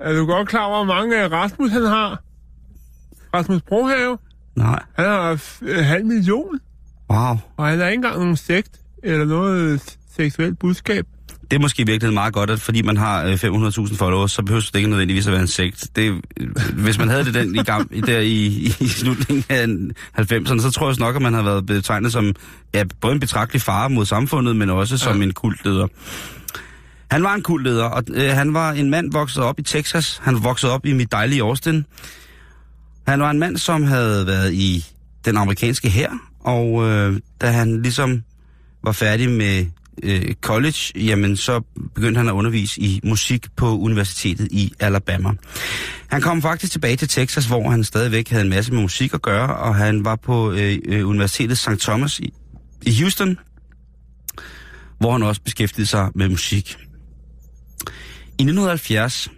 [0.00, 2.22] Er du godt klar over, hvor mange øh, Rasmus han har?
[3.34, 4.18] Rasmus Brohave?
[4.56, 6.60] nej, Han har f- øh, halv million,
[7.12, 7.36] wow.
[7.56, 11.04] og han har ikke engang nogen sekt eller noget s- seksuelt budskab.
[11.50, 14.60] Det er måske virkelig meget godt, at fordi man har øh, 500.000 followers, så behøver
[14.60, 15.88] det ikke nødvendigvis at være en sekt.
[15.96, 18.46] Det, øh, hvis man havde det den i, gam, i- der i,
[18.80, 19.66] i slutningen af
[20.22, 22.34] 90'erne, så tror jeg nok, at man har været betegnet som
[22.74, 25.86] ja, både en betragtelig fare mod samfundet, men også som en kultleder.
[27.10, 30.20] Han var en kultleder, og øh, han var en mand vokset op i Texas.
[30.22, 31.84] Han voksede op i mit dejlige Austin.
[33.06, 34.84] Han var en mand, som havde været i
[35.24, 38.22] den amerikanske hær, og øh, da han ligesom
[38.84, 39.66] var færdig med
[40.02, 41.60] øh, college, jamen så
[41.94, 45.30] begyndte han at undervise i musik på universitetet i Alabama.
[46.08, 49.22] Han kom faktisk tilbage til Texas, hvor han stadigvæk havde en masse med musik at
[49.22, 51.80] gøre, og han var på øh, øh, universitetet St.
[51.80, 52.32] Thomas i,
[52.82, 53.38] i Houston,
[54.98, 56.78] hvor han også beskæftigede sig med musik.
[58.40, 59.28] I 1970,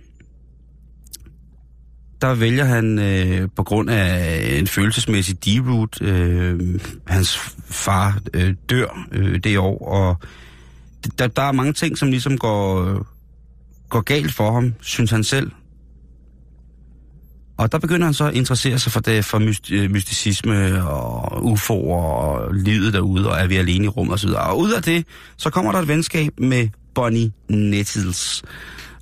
[2.20, 7.38] der vælger han øh, på grund af en følelsesmæssig deroot, øh, hans
[7.70, 10.16] far øh, dør øh, det år, og
[11.18, 13.00] der, der er mange ting, som ligesom går, øh,
[13.88, 15.50] går galt for ham, synes han selv.
[17.58, 19.38] Og der begynder han så at interessere sig for det, for
[19.72, 24.34] øh, mysticisme og UFO'er og livet derude, og er vi alene i rummet og så.
[24.34, 28.42] Og ud af det, så kommer der et venskab med Bonnie Nettles.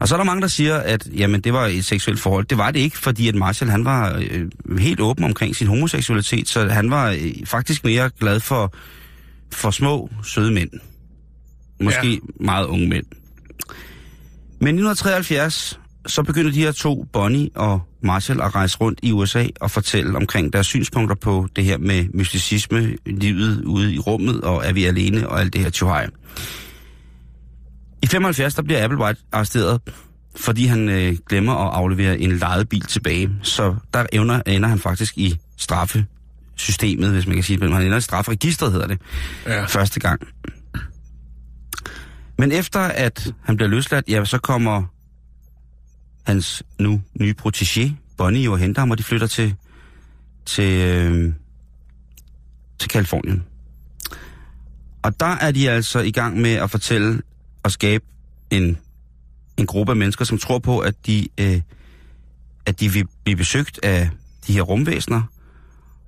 [0.01, 2.45] Og så er der mange, der siger, at jamen, det var et seksuelt forhold.
[2.45, 6.49] Det var det ikke, fordi at Marshall han var øh, helt åben omkring sin homoseksualitet,
[6.49, 8.75] så han var øh, faktisk mere glad for,
[9.53, 10.71] for små, søde mænd.
[11.81, 12.19] Måske ja.
[12.41, 13.05] meget unge mænd.
[14.59, 19.13] Men i 1973, så begynder de her to, Bonnie og Marshall, at rejse rundt i
[19.13, 24.41] USA og fortælle omkring deres synspunkter på det her med mysticisme, livet ude i rummet,
[24.41, 26.07] og er vi alene, og alt det her tjohej.
[28.03, 29.81] I 75 der bliver Applewhite arresteret,
[30.37, 33.31] fordi han øh, glemmer at aflevere en lejet bil tilbage.
[33.43, 37.73] Så der ender, ender han faktisk i straffesystemet, hvis man kan sige det.
[37.73, 38.99] Han ender i strafregistret, hedder det,
[39.47, 39.65] Ja.
[39.65, 40.21] første gang.
[42.39, 44.83] Men efter at han bliver løsladt, ja, så kommer
[46.27, 49.55] hans nu nye protégé, Bonnie, og henter ham, og de flytter til,
[50.47, 51.33] til, øh,
[52.79, 53.45] til Kalifornien.
[55.03, 57.23] Og der er de altså i gang med at fortælle
[57.63, 58.05] og skabe
[58.51, 58.79] en,
[59.57, 61.61] en gruppe af mennesker, som tror på, at de, øh,
[62.67, 64.11] at de vil blive besøgt af
[64.47, 65.23] de her rumvæsener,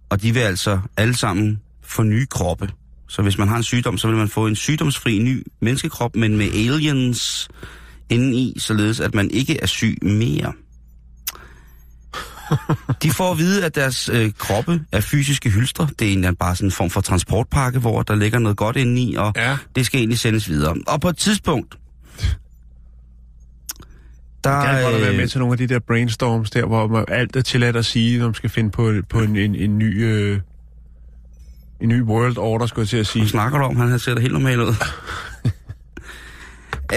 [0.09, 2.71] og de vil altså alle sammen få nye kroppe.
[3.09, 6.37] Så hvis man har en sygdom, så vil man få en sygdomsfri ny menneskekrop, men
[6.37, 7.49] med aliens
[8.09, 10.53] indeni, således at man ikke er syg mere.
[13.03, 15.89] De får at vide, at deres øh, kroppe er fysiske hylstre.
[15.99, 19.15] Det er egentlig bare sådan en form for transportpakke, hvor der ligger noget godt indeni,
[19.15, 19.57] og Ja.
[19.77, 20.75] det skal egentlig sendes videre.
[20.87, 21.79] Og på et tidspunkt,
[24.45, 26.87] der, Jeg kan godt være øh, med til nogle af de der brainstorms der, hvor
[26.87, 29.79] man alt er tilladt at sige, når man skal finde på, på en, en, en
[29.79, 30.05] ny...
[30.05, 30.41] Øh,
[31.81, 33.23] en ny world order, skulle jeg til at sige.
[33.23, 33.77] Hvad snakker du om?
[33.77, 34.75] Han ser da helt normal ud.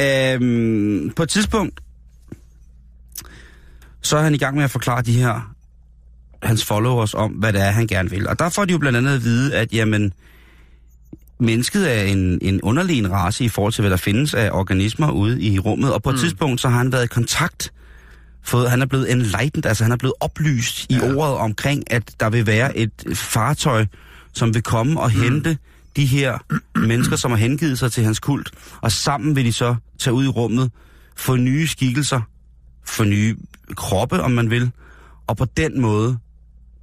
[0.02, 1.80] øhm, på et tidspunkt,
[4.06, 5.56] så er han i gang med at forklare de her,
[6.44, 8.28] hans followers om, hvad det er, han gerne vil.
[8.28, 10.14] Og der får de jo blandt andet at vide, at jamen,
[11.40, 15.12] mennesket er en, en underlig en race i forhold til, hvad der findes af organismer
[15.12, 15.94] ude i rummet.
[15.94, 16.20] Og på et mm.
[16.20, 17.72] tidspunkt, så har han været i kontakt
[18.44, 21.14] fået, han er blevet enlightened, altså han er blevet oplyst i ja.
[21.14, 23.86] ordet omkring, at der vil være et fartøj,
[24.34, 25.22] som vil komme og mm.
[25.22, 25.58] hente
[25.96, 26.38] de her
[26.76, 30.26] mennesker, som har hengivet sig til hans kult, og sammen vil de så tage ud
[30.26, 30.72] i rummet,
[31.16, 32.22] få nye skikkelser,
[32.86, 33.36] få nye
[33.76, 34.72] kroppe, om man vil,
[35.28, 36.18] og på den måde,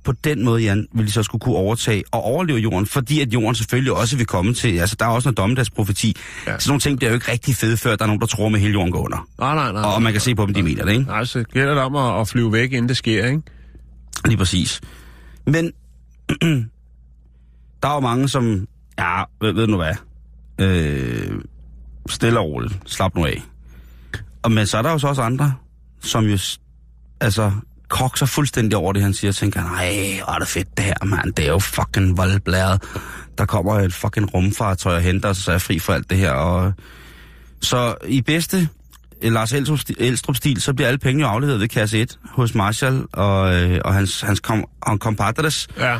[0.05, 3.35] på den måde, Jan, vil de så skulle kunne overtage og overleve jorden, fordi at
[3.35, 6.17] jorden selvfølgelig også vil komme til, altså der er også noget dommedagsprofeti.
[6.47, 6.59] Ja.
[6.59, 8.61] Så nogle ting bliver jo ikke rigtig fede, før der er nogen, der tror, at
[8.61, 9.29] hele jorden går under.
[9.39, 9.83] Nej, nej, nej.
[9.83, 11.05] Og man kan se på dem, de mener det, ikke?
[11.05, 13.43] Nej, så gælder det om at, at flyve væk, inden det sker, ikke?
[14.25, 14.81] Lige præcis.
[15.47, 15.73] Men
[17.83, 18.67] der er jo mange, som,
[18.99, 19.95] ja, ved, ved du hvad,
[20.59, 21.31] øh,
[22.09, 23.43] stille og roligt, slap nu af.
[24.43, 25.55] Og, men så er der jo så også andre,
[26.03, 26.39] som jo,
[27.21, 27.53] altså,
[27.89, 31.05] kokser fuldstændig over det, han siger, og tænker, nej, hvor er det fedt det her,
[31.05, 32.83] mand, det er jo fucking voldblæret.
[33.39, 36.19] Der kommer et fucking rumfartøj og henter os, så er jeg fri for alt det
[36.19, 36.31] her.
[36.31, 36.73] Og...
[37.61, 38.69] Så i bedste
[39.23, 39.53] Lars
[39.99, 43.95] Elstrup-stil, så bliver alle penge jo afleveret ved kasse 1 hos Marshall og, øh, og
[43.95, 44.65] hans, hans kom,
[44.99, 45.69] compadres.
[45.79, 45.99] Ja.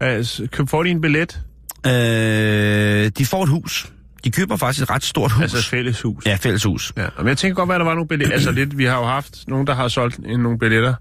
[0.00, 1.40] Altså, får de en billet?
[1.86, 3.92] Øh, de får et hus.
[4.24, 5.42] De køber faktisk et ret stort hus.
[5.42, 6.26] Altså fælles hus?
[6.26, 6.92] Ja, fælles hus.
[6.96, 8.34] Ja, men jeg tænker godt, at der var nogle billetter.
[8.34, 10.94] altså lidt, vi har jo haft nogen, der har solgt nogle billetter.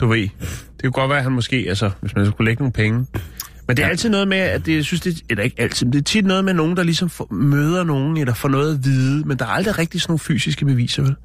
[0.00, 0.18] Du ved.
[0.20, 3.06] Det kunne godt være, at han måske, altså, hvis man skulle lægge nogle penge.
[3.66, 3.90] Men det er ja.
[3.90, 6.24] altid noget med, at det, jeg synes, det, eller ikke altid, men det er tit
[6.24, 9.44] noget med nogen, der ligesom får, møder nogen, eller får noget at vide, men der
[9.44, 11.16] er aldrig rigtig sådan nogle fysiske beviser, vel?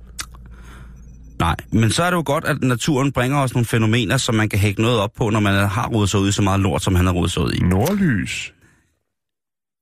[1.39, 4.49] Nej, men så er det jo godt, at naturen bringer os nogle fænomener, som man
[4.49, 6.83] kan hække noget op på, når man har rodet sig ud i så meget lort,
[6.83, 7.59] som han har rodet sig ud i.
[7.59, 8.53] Nordlys.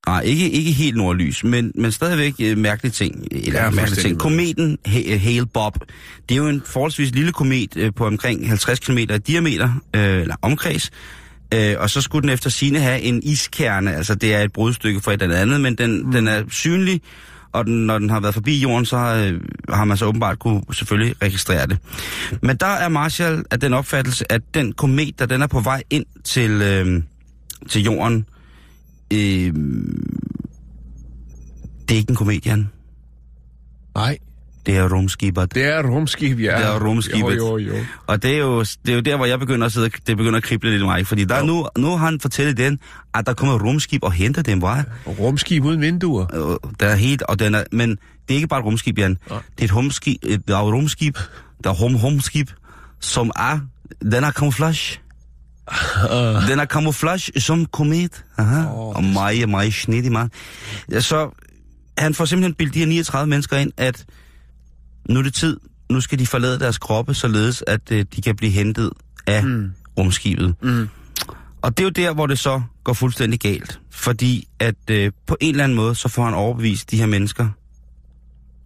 [0.07, 3.27] Nej, ikke, ikke helt nordlys, men, men stadigvæk øh, mærkelige ting.
[3.31, 4.19] Eller ja, mærkelige ting.
[4.19, 5.77] Kometen Hale Bob,
[6.29, 10.21] det er jo en forholdsvis lille komet øh, på omkring 50 km i diameter, øh,
[10.21, 10.91] eller omkreds.
[11.53, 15.01] Øh, og så skulle den efter sine have en iskerne, altså det er et brudstykke
[15.01, 16.11] fra et eller andet, men den, mm.
[16.11, 17.01] den er synlig,
[17.51, 20.61] og den, når den har været forbi jorden, så øh, har man så åbenbart kunne
[20.71, 21.77] selvfølgelig registrere det.
[22.41, 25.83] Men der er Marshall af den opfattelse, at den komet, der den er på vej
[25.89, 27.03] ind til, øh,
[27.69, 28.25] til jorden,
[29.13, 29.53] øh,
[31.87, 32.69] det er ikke en komedian.
[33.95, 34.17] Nej.
[34.65, 35.55] Det er rumskibet.
[35.55, 36.57] Det er rumskib, ja.
[36.57, 37.37] Det er rumskibet.
[37.37, 37.73] Jo, jo, jo.
[38.07, 40.37] Og det er jo, det er jo der, hvor jeg begynder at sidde, det begynder
[40.37, 41.07] at krible lidt i mig.
[41.07, 42.79] Fordi der er nu, nu har han fortalt den,
[43.13, 44.85] at der kommer rumskib og henter dem, var.
[45.19, 46.25] Rumskib uden vinduer.
[46.79, 47.97] Der er helt, og den er, men det
[48.29, 49.17] er ikke bare et rumskib, Jan.
[49.29, 49.35] Ja.
[49.35, 51.17] Det er et, rumskib, et, der er et rumskib,
[51.63, 52.49] der er rum, rumskib,
[52.99, 53.59] som er,
[54.01, 54.99] den er camouflage.
[55.67, 56.47] Uh.
[56.49, 58.25] Den er camouflage som komet.
[58.37, 58.65] Aha.
[58.65, 60.31] Oh, og meget, meget snedig, man.
[60.99, 61.29] Så
[61.97, 64.05] han får simpelthen bildet de her 39 mennesker ind, at
[65.09, 68.35] nu er det tid, nu skal de forlade deres kroppe, således at øh, de kan
[68.35, 68.91] blive hentet
[69.27, 69.71] af mm.
[69.97, 70.55] rumskibet.
[70.61, 70.89] Mm.
[71.61, 73.79] Og det er jo der, hvor det så går fuldstændig galt.
[73.89, 77.49] Fordi at øh, på en eller anden måde, så får han overbevist de her mennesker.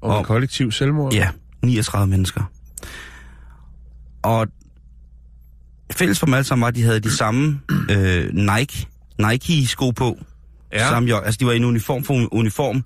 [0.01, 1.13] Og, og kollektiv selvmord?
[1.13, 1.29] Ja,
[1.63, 2.43] 39 mennesker.
[4.21, 4.47] Og
[5.91, 8.87] fælles for dem alle sammen var, at de havde de samme øh, Nike,
[9.19, 10.17] Nike-sko på.
[10.73, 10.89] Ja.
[10.89, 12.83] Samme, altså, de var i en uniform for uniform,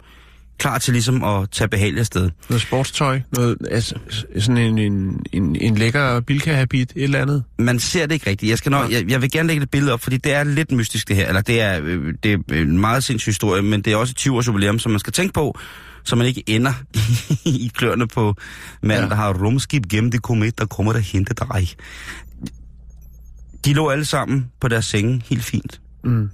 [0.61, 2.29] klar til ligesom at tage behageligt afsted.
[2.49, 3.95] Noget sportstøj, noget, altså,
[4.39, 7.43] sådan en, en, en, en lækker bilka-habit, et eller andet?
[7.57, 8.49] Man ser det ikke rigtigt.
[8.49, 10.71] Jeg, skal nok, jeg, jeg vil gerne lægge et billede op, fordi det er lidt
[10.71, 11.27] mystisk det her.
[11.27, 14.17] Eller det er, øh, det er en meget sindssyg historie, men det er også et
[14.17, 15.59] 20 års jubilæum, som man skal tænke på,
[16.03, 16.73] så man ikke ender
[17.45, 18.35] i kløerne på
[18.83, 19.09] manden, ja.
[19.09, 21.67] der har rumskib gennem det komet, der kommer der hente dig.
[23.65, 25.81] De lå alle sammen på deres senge, helt fint.
[26.03, 26.29] Mm.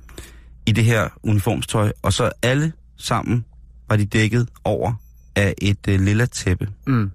[0.66, 3.46] I det her uniformstøj, og så alle sammen
[3.90, 4.94] var de dækket over
[5.36, 6.68] af et øh, lilla tæppe.
[6.88, 7.12] Mm.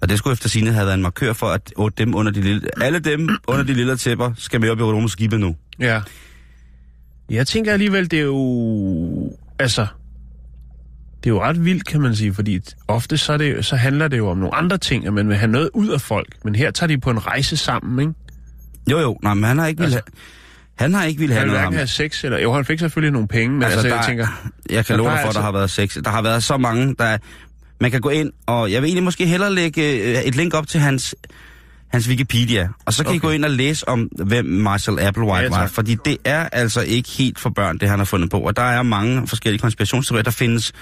[0.00, 2.40] Og det skulle efter sine have været en markør for, at oh, dem under de
[2.40, 5.56] lille, alle dem under de lille tæpper skal med op i rumskibet nu.
[5.78, 6.02] Ja.
[7.30, 9.36] Jeg tænker alligevel, det er jo...
[9.58, 9.86] Altså,
[11.24, 14.08] det er jo ret vildt, kan man sige, fordi ofte så, er det, så handler
[14.08, 16.44] det jo om nogle andre ting, at man vil have noget ud af folk.
[16.44, 18.20] Men her tager de på en rejse sammen, ikke?
[18.90, 19.18] Jo, jo.
[19.22, 20.14] Nej, men han har ikke altså, vil
[20.78, 22.38] han har ikke ville have noget Han vil have sex, eller...
[22.38, 24.50] Jo, han fik selvfølgelig nogle penge, men altså, altså jeg tænker...
[24.70, 25.38] Jeg kan love dig for, at altså...
[25.38, 25.96] der har været sex.
[26.04, 27.18] Der har været så mange, der...
[27.80, 30.68] Man kan gå ind, og jeg vil egentlig måske hellere lægge øh, et link op
[30.68, 31.14] til hans,
[31.88, 32.68] hans Wikipedia.
[32.84, 33.16] Og så kan okay.
[33.16, 35.66] I gå ind og læse om, hvem Marshall Applewhite ja, var.
[35.66, 38.40] Fordi det er altså ikke helt for børn, det han har fundet på.
[38.40, 40.22] Og der er mange forskellige konspirationsteorier.
[40.22, 40.72] Der findes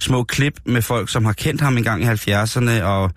[0.00, 3.10] små klip med folk, som har kendt ham engang i 70'erne, og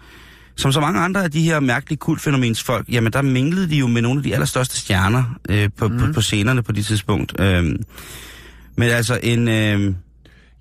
[0.60, 3.88] som så mange andre af de her mærkelige kultfænomens folk, jamen der minglede de jo
[3.88, 5.98] med nogle af de allerstørste stjerner øh, på, mm.
[5.98, 7.42] på, på scenerne på det tidspunkt.
[7.42, 7.64] Øh,
[8.76, 9.48] men altså en...
[9.48, 9.94] Øh,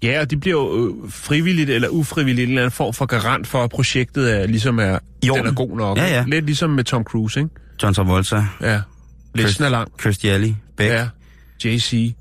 [0.02, 3.46] Ja, og de bliver jo øh, frivilligt eller ufrivilligt en eller anden form for garant
[3.46, 5.98] for, at projektet er, ligesom er, I den er god nok.
[5.98, 6.24] Ja, ja.
[6.26, 7.50] Lidt ligesom med Tom Cruise, ikke?
[7.82, 8.80] John Travolta, Ja.
[9.34, 9.88] Listen er lang.
[10.00, 10.90] Chris Daly, Beck.
[10.90, 11.08] Ja.
[11.64, 11.70] Ja.
[11.70, 12.14] JC.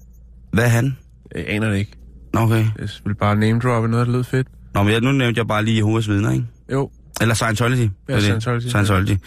[0.53, 0.97] Hvad er han?
[1.35, 1.91] Jeg aner det ikke.
[2.33, 2.65] Nå, Okay.
[2.79, 4.47] Jeg vil bare name droppe noget, der lød fedt.
[4.73, 6.45] Nå, men jeg, nu nævnte jeg bare lige Jehovas vidner, ikke?
[6.71, 6.89] Jo.
[7.21, 7.79] Eller Scientology.
[7.79, 8.23] Ja, Det er det.
[8.23, 8.67] Scientology.
[8.67, 9.17] Scientology.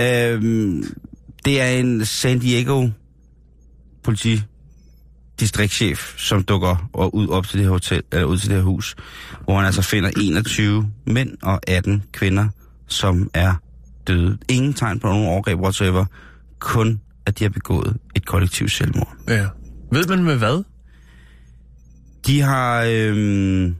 [0.00, 0.84] Øhm,
[1.44, 2.88] det er en San Diego
[4.04, 4.42] politi
[5.40, 8.64] distriktschef, som dukker og ud op til det her hotel, eller ud til det her
[8.64, 8.96] hus,
[9.44, 12.48] hvor han altså finder 21 mænd og 18 kvinder,
[12.88, 13.54] som er
[14.06, 14.38] døde.
[14.48, 16.04] Ingen tegn på nogen overgreb whatsoever,
[16.58, 19.16] kun at de har begået et kollektivt selvmord.
[19.28, 19.46] Ja.
[19.92, 20.64] Ved man med hvad?
[22.26, 23.76] De har, øhm,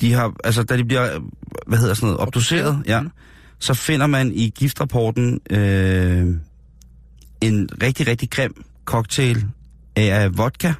[0.00, 1.20] de har, altså da de bliver,
[1.66, 3.02] hvad hedder sådan noget, obduceret, ja,
[3.58, 6.26] så finder man i giftrapporten øh,
[7.40, 9.46] en rigtig, rigtig grim cocktail
[9.96, 10.72] af vodka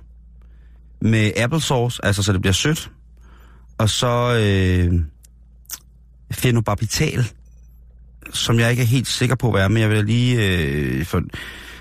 [1.00, 2.90] med applesauce, altså så det bliver sødt,
[3.78, 5.00] og så øh,
[6.32, 7.24] phenobarbital,
[8.32, 10.58] som jeg ikke er helt sikker på, hvad er, men jeg vil lige...
[10.58, 11.22] Øh, for,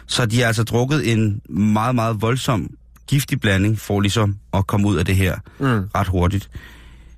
[0.07, 2.69] så de har altså drukket en meget, meget voldsom
[3.07, 5.65] giftig blanding for ligesom at komme ud af det her Mm.
[5.95, 6.49] ret hurtigt.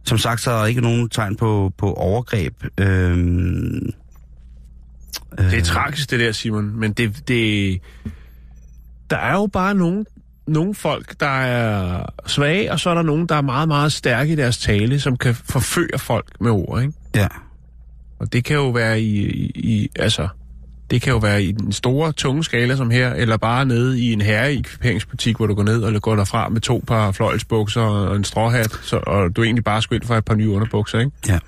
[0.05, 2.53] Som sagt, så er der ikke nogen tegn på, på overgreb.
[2.79, 3.91] Øhm,
[5.37, 6.79] Det er tragisk, det der, Simon.
[6.79, 7.79] Men det, det...
[9.09, 10.05] Der er jo bare nogle,
[10.47, 14.33] nogle folk, der er svage, og så er der nogen, der er meget, meget stærke
[14.33, 16.93] i deres tale, som kan forføre folk med ord, ikke?
[17.15, 17.27] Ja,
[18.19, 20.27] Og det kan jo være i, i, i altså,
[20.93, 24.13] det kan jo være i den store, tunge skala som her, eller bare nede i
[24.13, 28.23] en herreekviperingsbutik, hvor du går ned og går derfra med to par fløjlsbukser og en
[28.23, 31.11] stråhat, så, og du egentlig bare skulle ind for et par nye underbukser, ikke?
[31.27, 31.39] ja.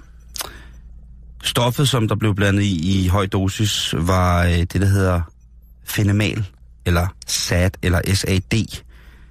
[1.43, 5.21] Stoffet, som der blev blandet i, i høj dosis, var øh, det, der hedder
[5.83, 6.45] fenemal,
[6.85, 8.83] eller SAD, eller SAD.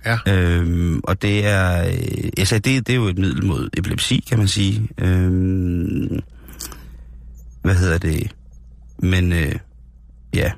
[0.07, 0.19] Ja.
[0.29, 1.87] Øhm, og det er...
[1.87, 4.89] Øh, SAD, det er jo et middel mod epilepsi, kan man sige.
[4.99, 6.21] Øhm,
[7.63, 8.35] hvad hedder det?
[8.99, 9.55] Men øh,
[10.35, 10.53] ja.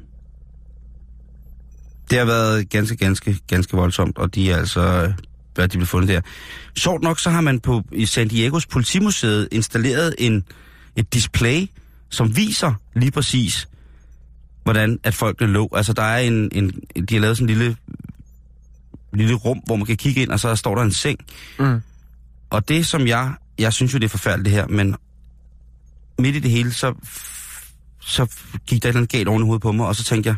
[2.11, 4.81] Det har været ganske, ganske, ganske voldsomt, og de er altså...
[4.81, 5.13] øh,
[5.55, 6.21] Hvad de blev fundet der.
[6.77, 10.45] Sjovt nok, så har man på i San Diegos politimuseet installeret en,
[10.97, 11.67] et display,
[12.11, 13.69] som viser lige præcis,
[14.63, 15.69] hvordan at folk lå.
[15.73, 16.73] Altså, der er en, en...
[17.09, 17.77] De har lavet sådan en lille
[19.13, 21.19] lille rum, hvor man kan kigge ind, og så står der en seng.
[21.59, 21.81] Mm.
[22.51, 23.35] Og det, som jeg...
[23.59, 24.97] Jeg synes jo, det er forfærdeligt det her, men
[26.19, 26.95] midt i det hele, så,
[28.07, 28.27] så
[28.67, 30.37] gik der et eller andet galt oven i hovedet på mig, og så tænkte jeg,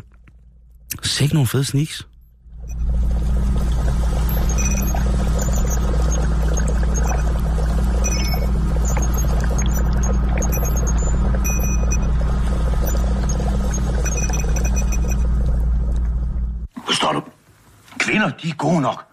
[1.03, 2.07] sikke nogle fede sneaks.
[16.85, 17.21] Forstår du?
[17.99, 19.05] Kvinder, de er gode nok.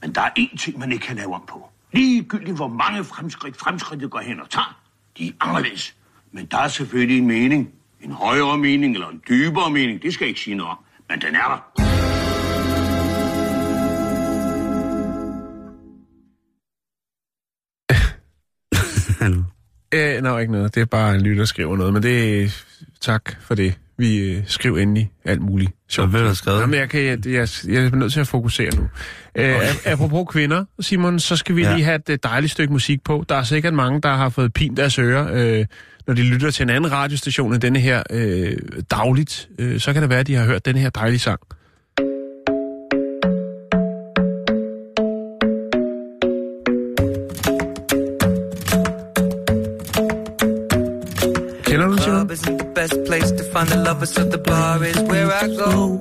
[0.00, 1.68] Men der er én ting, man ikke kan lave om på.
[1.92, 4.80] Ligegyldigt hvor mange fremskridt fremskridtet går hen og tager.
[5.18, 5.94] De er anderledes.
[6.32, 7.81] Men der er selvfølgelig en mening.
[8.02, 10.02] En højere mening eller en dybere mening.
[10.02, 10.78] Det skal jeg ikke sige noget om.
[11.10, 11.82] Men den er der.
[19.94, 20.74] Øh, nej, ikke noget.
[20.74, 22.64] Det er bare en lytter, der skriver noget, men det
[23.00, 23.74] tak for det.
[23.98, 25.70] Vi øh, skriv endelig alt muligt.
[25.88, 26.60] Så hvad er der skrevet?
[26.60, 28.82] Jamen, jeg, kan, jeg, jeg, jeg er nødt til at fokusere nu.
[29.34, 29.66] Øh, okay.
[29.86, 31.74] Apropos kvinder, Simon, så skal vi Ja.
[31.74, 33.24] lige have et dejligt stykke musik på.
[33.28, 35.66] Der er sikkert mange, der har fået pint deres ører, øh,
[36.06, 38.56] når de lytter til en anden radiostation end denne her øh,
[38.90, 39.48] dagligt.
[39.58, 41.40] Øh, så kan det være, at de har hørt denne her dejlige sang.
[51.64, 52.62] Kender du den, Simon?
[52.74, 56.00] best place to find the lovers, so the bar is where I go.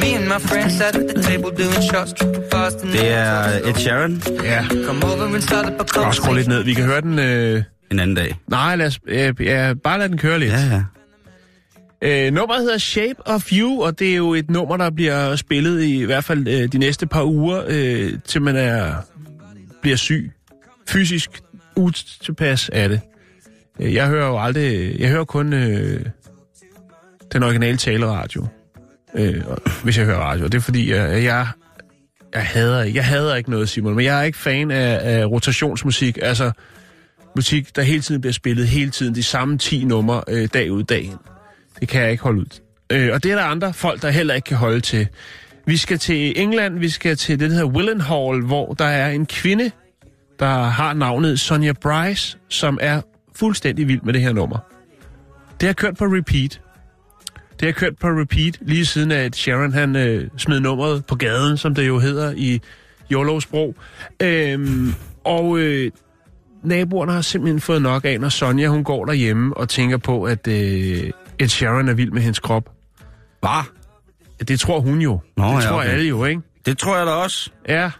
[0.00, 3.32] Me and my friends sat at the table doing shots, tripping fast, Det er
[3.68, 4.64] Ed Sheeran Ja.
[4.86, 6.64] come over and start up a Bare skru lidt ned.
[6.64, 7.18] Vi kan høre den...
[7.18, 7.62] Øh...
[7.90, 8.34] en anden dag.
[8.48, 10.52] Nej, lad os, øh, ja, bare lad den køre lidt.
[10.52, 10.82] Ja, ja.
[12.02, 15.82] Øh, nummeret hedder Shape of You, og det er jo et nummer, der bliver spillet
[15.82, 18.94] i, i hvert fald øh, de næste par uger, øh, til man er
[19.82, 20.32] bliver syg.
[20.88, 21.30] Fysisk
[21.76, 23.00] utilpas af det.
[23.80, 24.96] Øh, Jeg hører jo aldrig...
[25.00, 26.00] Jeg hører kun øh,
[27.32, 28.46] den originale taleradio,
[29.14, 29.42] øh,
[29.84, 30.44] hvis jeg hører radio.
[30.44, 31.46] Det er fordi, jeg, jeg,
[32.34, 36.18] jeg, hader, jeg hader ikke noget, Simon, men jeg er ikke fan af, af rotationsmusik.
[36.22, 36.50] Altså,
[37.36, 40.82] musik, der hele tiden bliver spillet, hele tiden de samme 10 numre, øh, dag ud
[40.82, 41.18] dag ind.
[41.80, 42.60] Det kan jeg ikke holde ud.
[42.92, 45.08] Øh, og det er der andre folk, der heller ikke kan holde til.
[45.66, 49.26] Vi skal til England, vi skal til det, der hedder Willenhall, hvor der er en
[49.26, 49.70] kvinde,
[50.38, 53.00] der har navnet Sonja Bryce, som er
[53.34, 54.58] fuldstændig vild med det her nummer.
[55.60, 56.60] Det har kørt på repeat.
[57.60, 61.56] Det har kørt på repeat lige siden at Sharon han øh, smed nummeret på gaden,
[61.56, 62.60] som det jo hedder i
[63.12, 63.74] YOLO-sprog.
[64.22, 65.90] Øhm, og øh,
[66.66, 70.48] naboerne har simpelthen fået nok af, når Sonja hun går derhjemme og tænker på, at
[70.48, 72.70] øh, Ed Sharon er vild med hendes krop.
[73.42, 73.64] Bare.
[74.48, 75.20] Det tror hun jo.
[75.36, 75.88] Nå, det ja, tror okay.
[75.88, 76.42] alle jo, ikke?
[76.66, 77.50] Det tror jeg da også.
[77.68, 77.90] Ja.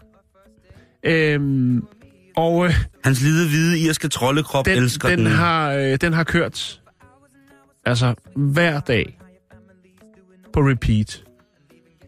[1.04, 1.82] Øhm,
[2.36, 5.26] og øh, Hans lille, hvide, irske troldekrop den, elsker den, den.
[5.26, 6.80] Har, øh, den har kørt
[7.84, 9.18] altså hver dag
[10.52, 11.22] på repeat.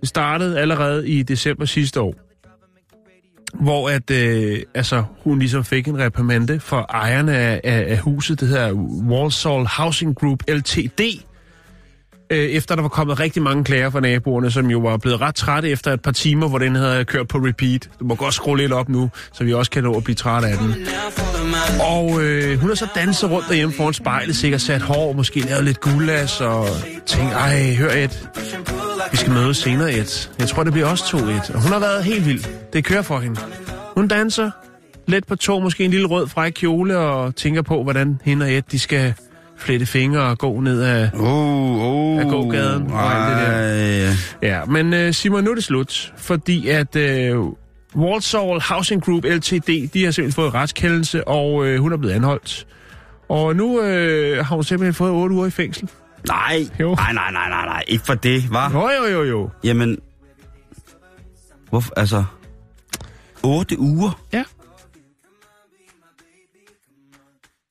[0.00, 2.14] Det startede allerede i december sidste år,
[3.54, 8.40] hvor at, øh, altså, hun ligesom fik en reprimande for ejerne af, af, af huset,
[8.40, 8.72] det hedder
[9.08, 11.00] Walsall Housing Group LTD,
[12.30, 15.34] øh, efter der var kommet rigtig mange klager fra naboerne, som jo var blevet ret
[15.34, 17.90] trætte efter et par timer, hvor den havde kørt på repeat.
[18.00, 20.48] Du må godt skrue lidt op nu, så vi også kan nå at blive trætte
[20.48, 20.74] af den.
[21.80, 25.64] Og øh, hun har så danset rundt derhjemme foran spejlet, sikkert sat hår, måske lavet
[25.64, 26.66] lidt gulas, og
[27.06, 28.28] tænkt, ej, hør et,
[29.10, 30.30] vi skal mødes senere et.
[30.38, 31.50] Jeg tror, det bliver også to et.
[31.54, 32.44] Og hun har været helt vild.
[32.72, 33.40] Det kører for hende.
[33.96, 34.50] Hun danser
[35.06, 38.52] let på to, måske en lille rød fræk kjole, og tænker på, hvordan hende og
[38.52, 39.14] et, de skal
[39.58, 41.10] flette fingre og gå ned af...
[41.14, 43.46] Oh, oh, Af gågaden og alt det
[44.42, 44.48] der.
[44.48, 47.52] Ja, men uh, Simon, nu er det slut, fordi at uh,
[47.96, 52.66] Walsall Housing Group LTD, de har simpelthen fået retskendelse, og uh, hun er blevet anholdt.
[53.28, 53.84] Og nu uh,
[54.46, 55.88] har hun simpelthen fået 8 uger i fængsel.
[56.28, 56.94] Nej, Jo.
[56.94, 58.70] nej, nej, nej, nej, nej, ikke for det, var.
[58.72, 59.50] Jo, jo, jo, jo.
[59.64, 59.98] Jamen,
[61.70, 62.24] hvorfor, altså,
[63.42, 64.20] otte uger?
[64.32, 64.44] Ja.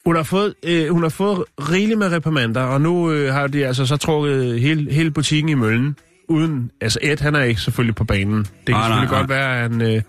[0.08, 3.66] Hun har fået, øh, hun har fået rigeligt med reprimander, og nu øh, har de
[3.66, 5.96] altså så trukket hele, hele butikken i møllen.
[6.28, 8.38] Uden, altså Ed, han er ikke selvfølgelig på banen.
[8.38, 9.20] Det kan Nej, nej, selvfølgelig nej.
[9.20, 10.02] godt være, at han øh,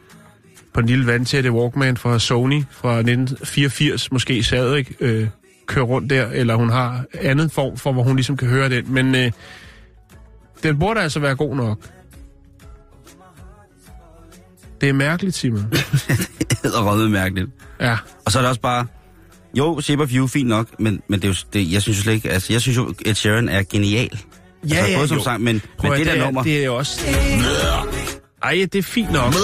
[0.74, 5.28] på en lille vandtætte Walkman fra Sony fra 1984 måske stadig øh,
[5.66, 8.94] kører rundt der, eller hun har andet form for, hvor hun ligesom kan høre den.
[8.94, 9.32] Men øh,
[10.62, 11.78] den burde altså være god nok.
[14.80, 15.66] Det er mærkeligt, Simon.
[16.51, 17.51] Det er mærkeligt.
[17.80, 17.96] Ja.
[18.26, 18.86] Og så er det også bare,
[19.59, 22.02] jo, Shape of You, fint nok, men, men det er jo, det, jeg synes jo
[22.02, 24.18] slet ikke, altså, jeg synes jo, Ed Sheeran er genial.
[24.70, 25.22] Ja, altså, ja, både som jo.
[25.24, 27.00] sang, men, Prøv men at det der er- nummer, Det er jo også...
[28.42, 29.32] Ej, det er fint nok.
[29.32, 29.40] Det,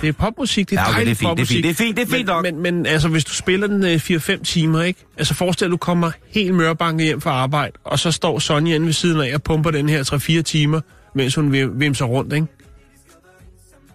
[0.00, 1.54] det er popmusik, det er Ja, okay, dejligt det er fint, det er popmusik.
[1.54, 2.62] fint, det er fint, det er fint men, nok.
[2.62, 5.00] Men, men altså, hvis du spiller den øh, 4-5 timer, ikke?
[5.18, 8.86] Altså, forestil dig, du kommer helt mørbanket hjem fra arbejde, og så står Sonja inde
[8.86, 10.80] ved siden af og pumper den her 3-4 timer,
[11.14, 12.46] mens hun vim- vimser rundt, ikke?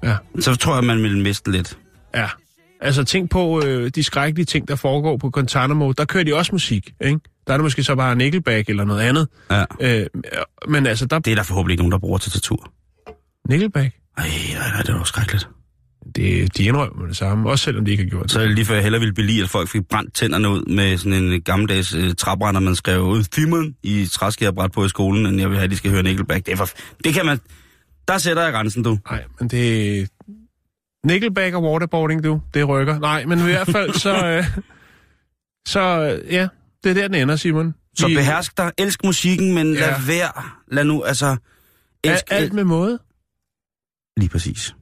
[0.03, 1.78] Ja, så tror jeg, man vil miste lidt.
[2.16, 2.28] ja.
[2.86, 5.91] Altså, tænk på øh, de skrækkelige ting, der foregår på Guantanamo.
[5.91, 7.19] Der kører de også musik, ikke?
[7.47, 9.27] Der er det måske så bare Nickelback eller noget andet.
[9.51, 9.63] Ja.
[9.81, 10.05] Øh,
[10.67, 11.19] men altså, der...
[11.19, 12.71] Det er der forhåbentlig ikke nogen, der bruger til tatur.
[13.49, 13.95] Nickelback?
[14.17, 15.49] Ej, nej, nej, det var skrækkeligt.
[16.15, 18.31] Det, de indrømmer med det samme, også selvom de ikke har gjort det.
[18.31, 21.23] Så lige før jeg hellere ville belige, at folk fik brændt tænderne ud med sådan
[21.23, 25.49] en gammeldags øh, træbrænder, man skrev ud Timon i træskærebræt på i skolen, end jeg
[25.49, 26.45] vil have, at de skal høre Nickelback.
[26.45, 26.69] Det, er for,
[27.03, 27.39] det kan man...
[28.07, 28.97] Der sætter jeg grænsen, du.
[29.09, 30.09] Nej, men det...
[31.06, 32.41] Nickelback og waterboarding, du.
[32.53, 32.99] Det rykker.
[32.99, 34.16] Nej, men i hvert fald så...
[34.28, 34.45] Øh,
[35.68, 36.47] så øh, ja,
[36.84, 37.76] det er der, den ender, Simon.
[37.97, 39.95] Så Vi- behersk dig, elsk musikken, men lad Ja.
[40.08, 40.43] være.
[40.72, 41.38] Lad nu, altså...
[42.03, 42.99] Elsk Alt, alt med måde.
[44.18, 44.76] Lige præcis.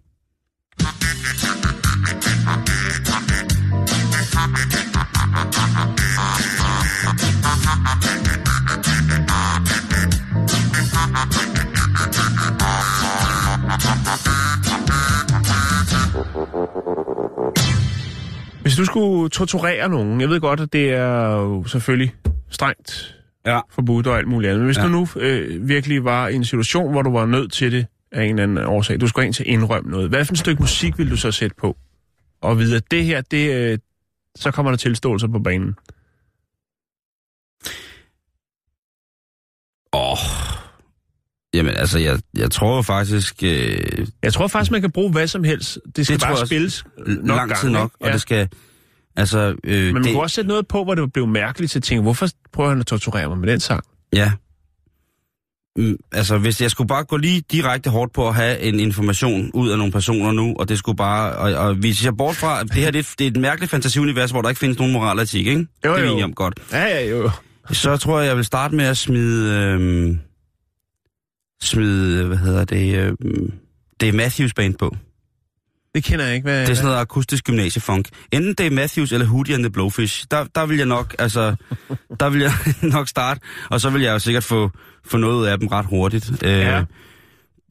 [18.74, 22.16] Hvis du skulle torturere nogen, jeg ved godt, at det er jo selvfølgelig
[22.50, 23.16] strengt
[23.46, 23.60] Ja.
[23.70, 24.84] forbudt og alt muligt andet, men hvis Ja.
[24.84, 28.24] du nu øh, virkelig var i en situation, hvor du var nødt til det af
[28.24, 30.62] en eller anden årsag, du skulle ind til at indrømme noget, hvad for et stykke
[30.62, 31.78] musik vil du så sætte på?
[32.42, 33.78] Og vide, at det her, det, øh,
[34.36, 35.76] så kommer der tilståelser på banen.
[39.94, 40.12] Åh.
[40.12, 40.18] Oh.
[41.54, 43.44] Jamen, altså, jeg, jeg tror jo faktisk...
[43.44, 45.80] Øh, Jeg tror faktisk, man kan bruge hvad som helst.
[45.96, 48.06] Det skal Det bare spilles nok lang tid nok, ikke?
[48.06, 48.50] og det skal...
[49.16, 51.80] Altså, øh, Men man det, kunne også sætte noget på, hvor det blev mærkeligt til
[51.80, 53.84] at tænke, hvorfor prøver han at torturere mig med den sang?
[54.14, 54.32] Ja.
[55.78, 59.52] Mm, altså, hvis jeg skulle bare gå lige direkte hårdt på at have en information
[59.54, 61.36] ud af nogle personer nu, og det skulle bare...
[61.36, 63.72] Og, og hvis jeg bort fra, at det her det, er- det er et mærkeligt
[63.72, 65.68] fantasiunivers, hvor der ikke findes nogen moral og etik, ikke?
[65.86, 66.24] Jo, det er jo.
[66.24, 66.60] om godt.
[66.72, 67.30] Ja, ja, jo.
[67.72, 69.54] Så tror jeg, jeg vil starte med at smide...
[69.54, 70.20] Øhm,
[71.68, 72.96] smide, hvad hedder det...
[72.98, 73.52] Øhm,
[74.00, 74.96] det er Matthews band på.
[75.96, 76.62] Det kender jeg ikke, hvad...
[76.62, 78.10] Det er sådan noget akustisk gymnasiefunk.
[78.32, 80.26] Enten det er Matthews eller Hootie and the Blowfish.
[80.32, 81.56] Der, der vil jeg nok, altså,
[82.20, 82.52] der vil jeg
[82.96, 84.72] nok starte, og så vil jeg jo sikkert få,
[85.06, 86.32] få noget af dem ret hurtigt.
[86.44, 86.84] Øh, Ja.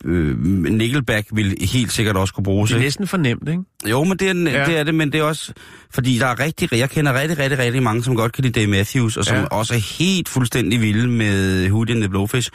[0.05, 2.69] øh, Nickelback vil helt sikkert også kunne bruges.
[2.71, 2.87] Det er ikke?
[2.87, 3.63] næsten for nemt, ikke?
[3.91, 4.67] Jo, men det er, Ja.
[4.67, 5.53] det er det, men det er også...
[5.91, 8.67] Fordi der er rigtig, jeg kender rigtig, rigtig, rigtig mange, som godt kan lide Dave
[8.71, 9.45] Matthews, og som Ja.
[9.45, 12.51] også er helt fuldstændig vilde med Hootie and the Blowfish.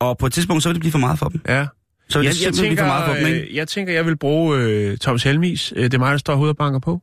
[0.00, 1.40] Og på et tidspunkt, så vil det blive for meget for dem.
[1.48, 1.66] Ja.
[2.08, 3.50] Så vil det Jeg, jeg, simpelthen blive for meget for dem, tænker, ikke?
[3.50, 5.72] øh, jeg tænker, jeg vil bruge øh, Thomas Helmis.
[5.76, 7.02] Øh, det er mig, der står herude og banker på.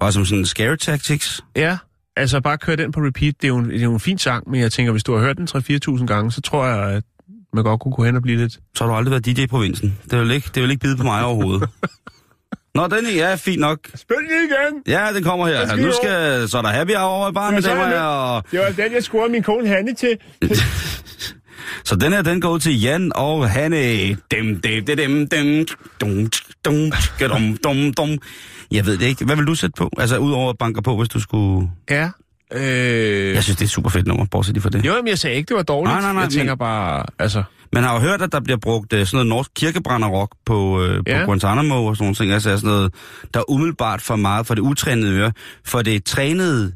[0.00, 1.40] Bare som sådan scare tactics.
[1.56, 1.78] Ja,
[2.16, 3.34] altså bare køre den på repeat.
[3.42, 5.14] Det er jo en, det er jo en fin sang, men jeg tænker, hvis du
[5.14, 5.48] har hørt den
[5.98, 7.04] 3-4.000 gange, så tror jeg, at
[7.52, 8.52] man godt kunne gå hen og blive lidt...
[8.52, 9.98] Så har du aldrig været DJ i provinsen.
[10.10, 11.68] Det vil ikke, det vil ikke bide på mig overhovedet.
[12.74, 13.78] Nå, den er ja, fint nok.
[13.94, 14.82] Spil den igen!
[14.86, 15.66] Ja, den kommer her.
[15.66, 18.02] skal Nu skal, så er der happy hour i barn, Men så er damer jeg
[18.02, 18.44] og...
[18.50, 20.18] Det var den, jeg scorede min kone Hanne til.
[21.84, 24.08] Så den her, den går ud til Jan og Hanne.
[24.08, 25.66] Dem, dem, dem, dem, dem,
[26.00, 26.30] dum,
[26.64, 28.18] dum, dum, dum, dum.
[28.70, 29.24] Jeg ved det ikke.
[29.24, 29.90] Hvad vil du sætte på?
[29.98, 31.70] Altså, udover at banke på, hvis du skulle...
[31.90, 32.10] Ja.
[32.52, 33.34] Øh...
[33.34, 34.86] Jeg synes, det er et super fedt nummer, bortset for det.
[34.86, 35.92] Jo, men jeg sagde ikke, det var dårligt.
[35.92, 37.42] Nej, nej, nej, jeg tænker men- bare, altså...
[37.72, 40.54] Man har jo hørt, at der bliver brugt uh, sådan noget norsk kirkebrænderrock på,
[40.96, 41.18] på Ja.
[41.24, 42.32] Guantanamo og sådan nogle ting.
[42.32, 42.94] Altså sådan noget,
[43.34, 45.32] der er umiddelbart for meget for det utrænede øre.
[45.64, 46.72] For det trænede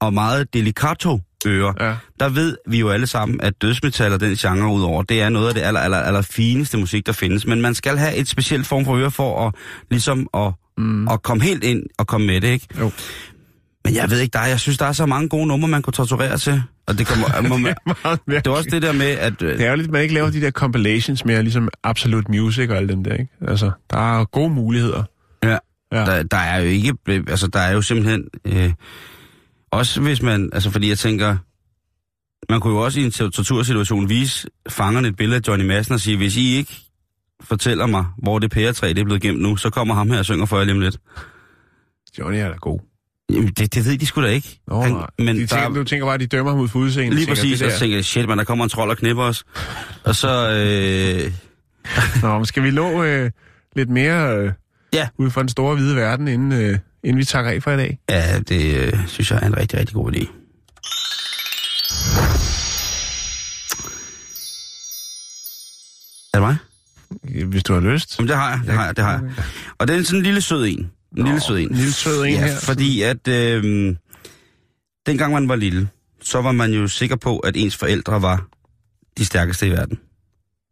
[0.00, 1.94] og meget delicato øre, Ja.
[2.20, 5.48] der ved vi jo alle sammen, at dødsmetal og den genre udover, det er noget
[5.48, 7.46] af det aller, aller, aller fineste musik, der findes.
[7.46, 9.54] Men man skal have et specielt form for øre for at,
[9.90, 11.08] ligesom at, mm.
[11.08, 12.66] at komme helt ind og komme med det, ikke?
[12.80, 12.90] Jo.
[13.84, 15.92] Men jeg ved ikke, er, jeg synes, der er så mange gode numre, man kunne
[15.92, 16.62] torturere til.
[16.86, 17.74] Og det, kommer, må, man,
[18.04, 19.42] Meget det er også det der med, at...
[19.42, 22.30] øh, Det er jo lidt, at man ikke laver de der compilations mere, ligesom Absolute
[22.30, 23.28] Music og alt den der, ikke?
[23.48, 25.02] Altså, der er gode muligheder.
[25.42, 25.48] Ja.
[25.48, 25.58] Ja.
[25.92, 26.04] ja.
[26.06, 28.72] Der, der er jo ikke, altså der er jo simpelthen, øh,
[29.72, 31.36] også hvis man, altså fordi jeg tænker,
[32.52, 35.94] man kunne jo også i en tor- tortursituation vise fangerne et billede af Johnny Madsen
[35.94, 36.76] og sige, hvis I ikke
[37.40, 40.24] fortæller mig, hvor det pæretræ det er blevet gemt nu, så kommer ham her og
[40.24, 40.96] synger for jer lige om lidt.
[42.18, 42.78] Johnny er da god.
[43.32, 44.60] Jamen, det, det ved de sgu da ikke.
[44.68, 45.06] Nå, Han- nej.
[45.18, 47.14] men de der, tænker, du tænker bare, at de dømmer ham ud for udseende.
[47.16, 48.96] lige tænker, præcis, det og så tænker jeg, shit, man, der kommer en trold og
[48.96, 49.44] knipper os.
[50.04, 51.32] Og så, øh,
[52.22, 53.30] Nå, men skal vi nå øh,
[53.76, 54.52] lidt mere øh,
[54.92, 55.08] Ja.
[55.18, 57.98] ud fra den store hvide verden, inden, øh, inden vi takker af for i dag?
[58.08, 60.26] ja, det øh, synes jeg er en rigtig, rigtig god idé.
[66.34, 66.56] Er det mig?
[67.46, 68.18] Hvis du har lyst.
[68.18, 69.30] Jamen, det har jeg, det har jeg, det har jeg.
[69.78, 70.78] Og det er sådan en lille sød en.
[70.78, 71.68] En Nå, lille sød en.
[71.68, 72.56] en lille sød en ja, her.
[72.60, 73.94] fordi at øh,
[75.06, 75.88] dengang man var lille,
[76.22, 78.46] så var man jo sikker på, at ens forældre var
[79.18, 79.98] de stærkeste i verden.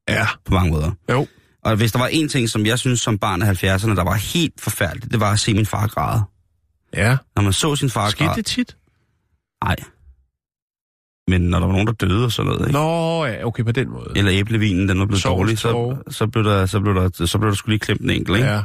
[0.08, 0.26] Ja.
[0.44, 0.90] På mange måder.
[1.10, 1.26] Jo.
[1.64, 4.14] Og hvis der var en ting, som jeg synes som barn af 70'erne, der var
[4.14, 6.22] helt forfærdeligt, det var at se min far græde.
[6.94, 7.16] Ja.
[7.36, 8.36] Når man så sin far Skete græde...
[8.36, 8.76] det tit?
[9.64, 9.76] Nej.
[11.28, 12.72] Men når der var nogen, der døde og sådan noget, ikke?
[12.72, 14.12] Nå, ja, okay, på den måde.
[14.16, 17.38] eller æblevinen, den var blevet Sovs, dårlig, så, så, blev der, så, blev der, så
[17.38, 18.48] blev der skulle lige klemt en enkelt, ikke?
[18.48, 18.62] Ja.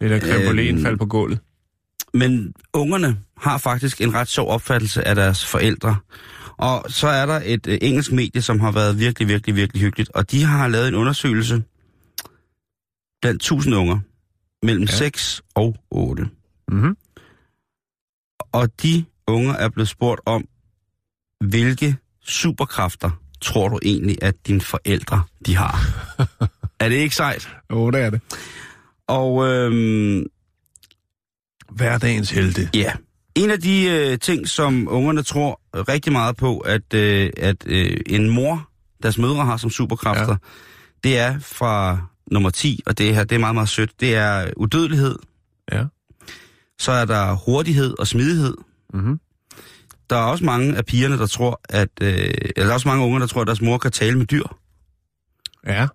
[0.00, 1.38] Eller creme Øhm, faldt på gulvet.
[2.14, 5.96] Men ungerne har faktisk en ret sjov opfattelse af deres forældre.
[6.56, 10.10] Og så er der et øh, engelsk medie, som har været virkelig, virkelig, virkelig hyggeligt.
[10.14, 11.62] Og de har lavet en undersøgelse
[13.22, 13.98] blandt 1000 unger
[14.62, 14.92] mellem Ja.
[14.92, 14.96] ja.
[14.96, 16.28] 6 og 8.
[16.68, 16.96] Mm-hmm.
[18.52, 20.44] Og de unger er blevet spurgt om,
[21.40, 23.10] hvilke superkræfter
[23.40, 25.78] tror du egentlig, at dine forældre de har?
[26.80, 27.56] er det ikke sejt?
[27.70, 28.20] Jo, det er det.
[29.06, 30.26] Og øhm,
[31.70, 32.68] Hverdagens helte.
[32.74, 32.92] Ja.
[33.34, 37.96] En af de øh, ting, som ungerne tror rigtig meget på, at, øh, at øh,
[38.06, 38.68] en mor,
[39.02, 40.36] deres mødre har som superkræfter, ja.
[41.04, 41.98] det er fra
[42.30, 44.00] nummer 10, og det her, det er meget, meget sødt.
[44.00, 45.18] Det er udødelighed.
[45.72, 45.84] Ja.
[46.78, 48.54] Så er der hurtighed og smidighed.
[48.94, 49.20] Mm-hmm.
[50.10, 51.88] Der er også mange af pigerne, der tror, at...
[52.02, 54.26] Øh, eller der er også mange unger, der tror, at deres mor kan tale med
[54.26, 54.42] dyr.
[55.66, 55.72] Ja.
[55.72, 55.88] Der,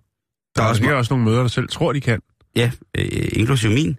[0.56, 2.20] Der er er også også, også nogle møder, der selv tror, de kan.
[2.56, 3.98] Ja, øh, inklusive min.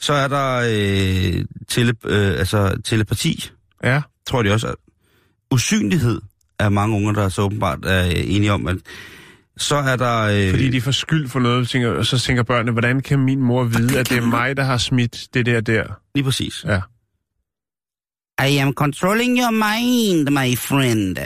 [0.00, 3.50] Så er der øh, tele, øh, altså, telepati,
[3.84, 4.02] Ja.
[4.26, 4.74] tror de også, at
[5.50, 6.20] usynlighed
[6.58, 8.76] er mange unger, der så åbenbart er enige om, at
[9.58, 10.18] så er der...
[10.22, 13.40] Øh, Fordi de får skyld for noget, tænker, og så tænker børnene, hvordan kan min
[13.42, 15.84] mor vide, at det er mig, der har smidt det der der?
[16.14, 16.64] Lige præcis.
[16.68, 16.80] Ja.
[18.48, 21.16] I am controlling your mind, my friend.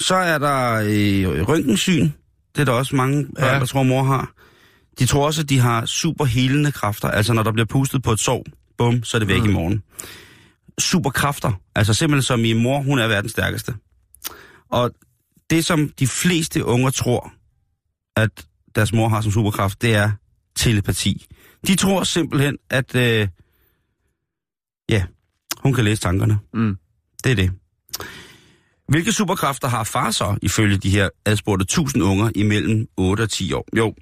[0.00, 2.10] Så er der øh, røntgensyn.
[2.54, 3.58] Det er der også mange børn, Ja.
[3.60, 4.32] der tror, mor har.
[4.98, 7.08] De tror også, at de har super helende kræfter.
[7.08, 8.44] Altså, når der bliver pustet på et sov,
[8.78, 9.48] bum, så er det væk Mm.
[9.48, 9.82] i morgen.
[10.78, 11.52] Superkræfter.
[11.76, 13.74] Altså simpelthen som min mor, hun er verdens stærkeste.
[14.70, 14.90] Og
[15.52, 17.32] det, som de fleste unger tror,
[18.16, 20.10] at deres mor har som superkraft, det er
[20.56, 21.26] telepati.
[21.66, 23.28] De tror simpelthen, at øh,
[24.88, 25.04] ja,
[25.58, 26.38] hun kan læse tankerne.
[26.54, 26.76] Mm.
[27.24, 27.52] Det er det.
[28.88, 33.52] Hvilke superkræfter har far så, ifølge de her adspurgte 1000 unger imellem 8 og 10
[33.52, 33.66] år?
[33.76, 33.94] Jo,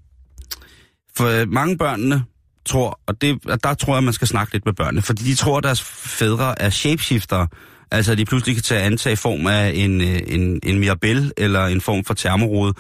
[1.17, 2.25] for øh, mange børnene
[2.67, 5.35] tror, og det, og der tror jeg, man skal snakke lidt med børnene, fordi de
[5.35, 7.47] tror, at deres fædre er shapeshifter.
[7.91, 11.67] Altså, at de pludselig kan tage antage form af en, øh, en, en Mirabelle eller
[11.67, 12.75] en form for termorode.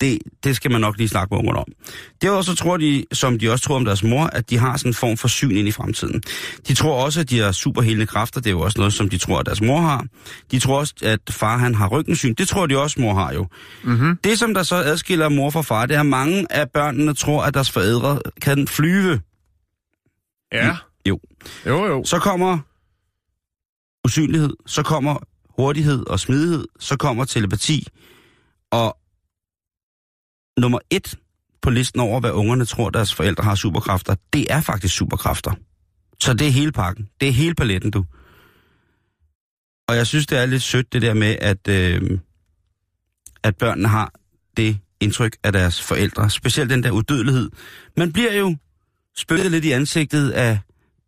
[0.00, 1.66] det, det skal man nok lige snakke med ungerne om.
[2.22, 4.90] Derudover så tror de, som de også tror om deres mor, at de har sådan
[4.90, 6.22] en form for syn ind i fremtiden.
[6.68, 8.40] De tror også, at de har superhelende kræfter.
[8.40, 10.04] Det er jo også noget, som de tror, at deres mor har.
[10.50, 12.34] De tror også, at far han har ryggensyn.
[12.34, 13.46] Det tror de også, mor har jo.
[13.84, 14.16] Mm-hmm.
[14.24, 17.42] Det, som der så adskiller mor fra far, det er, at mange af børnene tror,
[17.42, 19.20] at deres forældre kan flyve.
[20.52, 20.76] Ja.
[21.08, 21.18] Jo.
[21.66, 22.04] Jo, jo.
[22.04, 22.58] Så kommer
[24.04, 25.16] usynlighed, så kommer
[25.58, 27.86] hurtighed og smidighed, så kommer telepati,
[28.70, 28.98] og
[30.58, 31.18] nummer et
[31.62, 35.52] på listen over, hvad ungerne tror, deres forældre har superkræfter, det er faktisk superkræfter.
[36.20, 37.08] Så det er hele pakken.
[37.20, 38.04] Det er hele paletten, du.
[39.88, 42.18] Og jeg synes, det er lidt sødt, det der med, at, øh,
[43.42, 44.12] at børnene har
[44.56, 46.30] det indtryk af deres forældre.
[46.30, 47.50] Specielt den der udødelighed.
[47.96, 48.56] Man bliver jo
[49.16, 50.58] spyttet lidt i ansigtet af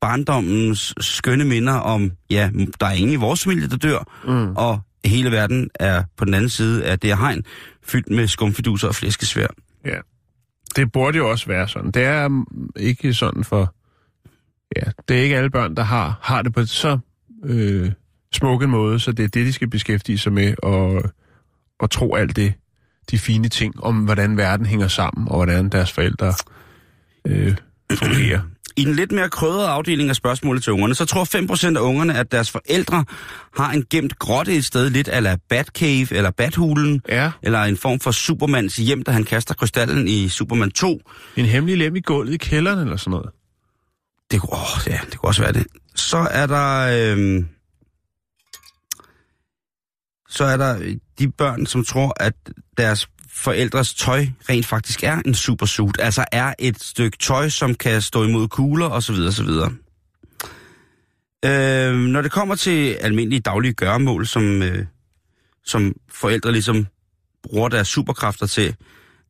[0.05, 2.51] barndommens skønne minder om, ja,
[2.81, 4.57] der er ingen i vores familie, der dør, Mm.
[4.57, 7.45] og hele verden er på den anden side af det her hegn,
[7.83, 9.47] fyldt med skumfiduser og flæskesvær.
[9.85, 9.99] Ja.
[10.77, 11.91] Det burde jo også være sådan.
[11.91, 12.47] Det er mm,
[12.77, 13.75] ikke sådan for...
[14.77, 16.99] Ja, det er ikke alle børn, der har, har det på så
[17.45, 17.93] øh,
[18.33, 21.03] smuk en måde, så det er det, de skal beskæftige sig med, og,
[21.81, 22.53] og tro alt det,
[23.11, 26.35] de fine ting om, hvordan verden hænger sammen, og hvordan deres forældre
[27.27, 27.57] øh,
[27.93, 28.41] fungerer.
[28.77, 32.19] I den lidt mere krødrede afdeling af spørgsmålet til ungerne, så tror 5% af ungerne,
[32.19, 33.05] at deres forældre
[33.57, 38.01] har en gemt grotte et sted, lidt ala Batcave eller Bathulen, Ja, eller en form
[38.01, 41.01] for Supermans hjem, da han kaster krystallen i Superman 2.
[41.37, 43.31] en hemmelig lem i gulvet i kælderen eller sådan noget.
[44.31, 45.67] Det kunne, åh, ja, det kunne også være det.
[45.95, 47.13] Så er der...
[47.13, 47.49] Øhm,
[50.29, 52.35] så er der de børn, som tror, at
[52.79, 55.97] deres forældres tøj rent faktisk er en supersuit.
[56.01, 59.15] Altså er et stykke tøj, som kan stå imod kugler osv.
[59.15, 59.49] osv.
[61.45, 64.87] Øh, når det kommer til almindelige daglige gøremål, som, øh,
[65.65, 66.87] som forældre ligesom
[67.43, 68.77] bruger deres superkræfter til,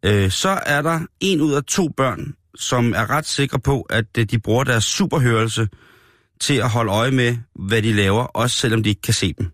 [0.04, 4.18] øh, så er der en ud af to børn, som er ret sikre på, at
[4.18, 5.68] øh, de bruger deres superhørelse
[6.40, 9.50] til at holde øje med, hvad de laver, også selvom de ikke kan se dem.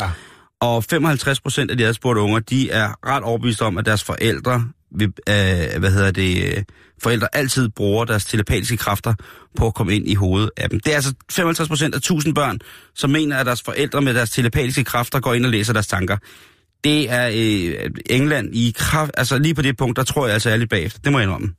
[0.00, 0.10] Ja.
[0.60, 4.64] Og 55 procent af de adspurgte unger, de er ret overbeviste om, at deres forældre,
[4.96, 6.64] vil, øh, hvad hedder det,
[7.02, 9.14] forældre altid bruger deres telepatiske kræfter
[9.56, 10.80] på at komme ind i hovedet af dem.
[10.80, 12.58] Det er altså 55 procent af 1000 børn,
[12.94, 16.16] som mener, at deres forældre med deres telepatiske kræfter går ind og læser deres tanker.
[16.84, 20.50] Det er øh, England i kraft, altså lige på det punkt, der tror jeg altså
[20.50, 21.00] er lidt bagefter.
[21.04, 21.54] Det må jeg indrømme.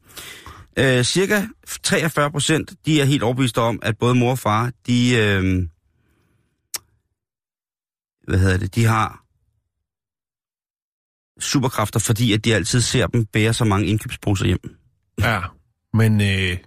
[0.80, 1.42] Øh, cirka
[1.84, 5.64] 43 procent, de er helt overbeviste om, at både mor og far, de, øh,
[8.30, 9.24] hvad hedder det, de har
[11.40, 14.76] superkræfter, fordi at de altid ser dem bære så mange indkøbsposer hjem.
[15.22, 15.42] Ja,
[15.94, 16.58] men øh,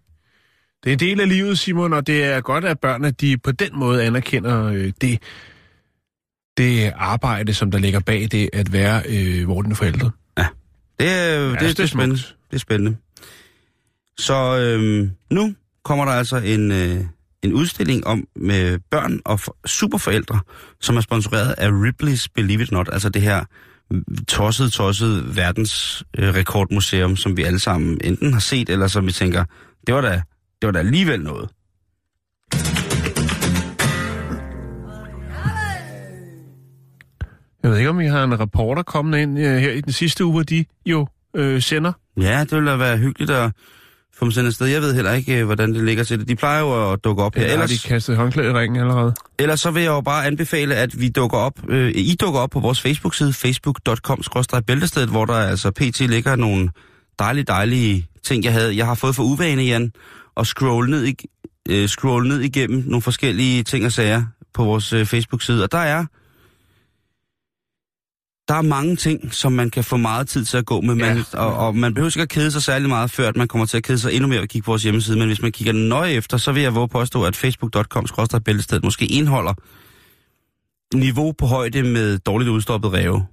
[0.84, 3.52] det er en del af livet, Simon, og det er godt, at børnene de på
[3.52, 5.22] den måde anerkender øh, det,
[6.56, 10.10] det arbejde, som der ligger bag det at være øh, vordende forældre.
[11.00, 12.22] Det er, ja, det, det, det er spændende.
[12.50, 12.96] Det er spændende.
[14.18, 15.54] Så øhm, nu
[15.84, 17.04] kommer der altså en, øh,
[17.42, 20.40] en udstilling om med børn og for, superforældre,
[20.80, 23.44] som er sponsoreret af Ripley's Believe It Not, altså det her
[24.28, 29.44] tosset, tosset verdensrekordmuseum, som vi alle sammen enten har set, eller som vi tænker,
[29.86, 30.22] det var da,
[30.62, 31.48] det var da alligevel noget.
[37.62, 40.24] Jeg ved ikke, om vi har en reporter kommende ind øh, her i den sidste
[40.24, 41.92] uge, hvor de jo øh, sender.
[42.20, 43.52] Ja, det ville da være hyggeligt at
[44.24, 44.66] dem sendt afsted.
[44.66, 46.28] Jeg ved heller ikke, øh, hvordan det ligger til det.
[46.28, 47.44] De plejer jo at dukke op her.
[47.44, 49.14] Eller har de kastet håndklæde i ringen allerede?
[49.38, 52.50] ellers så vil jeg jo bare anbefale, at vi dukker op, øh, I dukker op
[52.50, 56.00] på vores Facebook-side, facebook.com-bæltestedet, hvor der altså pt.
[56.00, 56.70] ligger nogle
[57.18, 58.76] dejlige, dejlige ting, jeg havde.
[58.76, 59.92] Jeg har fået for uvane, Jan,
[60.36, 61.14] at scrolle ned, i,
[61.68, 65.62] øh, scrolle ned igennem nogle forskellige ting og sager på vores øh, Facebook-side.
[65.62, 66.04] Og der er
[68.52, 71.16] der er mange ting, som man kan få meget tid til at gå med, man,
[71.16, 71.38] Ja.
[71.38, 73.76] og, og man behøver ikke at kede sig særlig meget, før at man kommer til
[73.76, 75.18] at kede sig endnu mere at kigge på vores hjemmeside.
[75.18, 78.06] Men hvis man kigger nøje efter, så vil jeg våge påstå, at facebook.com
[78.44, 79.54] bæltested måske indeholder
[80.94, 83.26] niveau på højde med dårligt udstoppet ræve.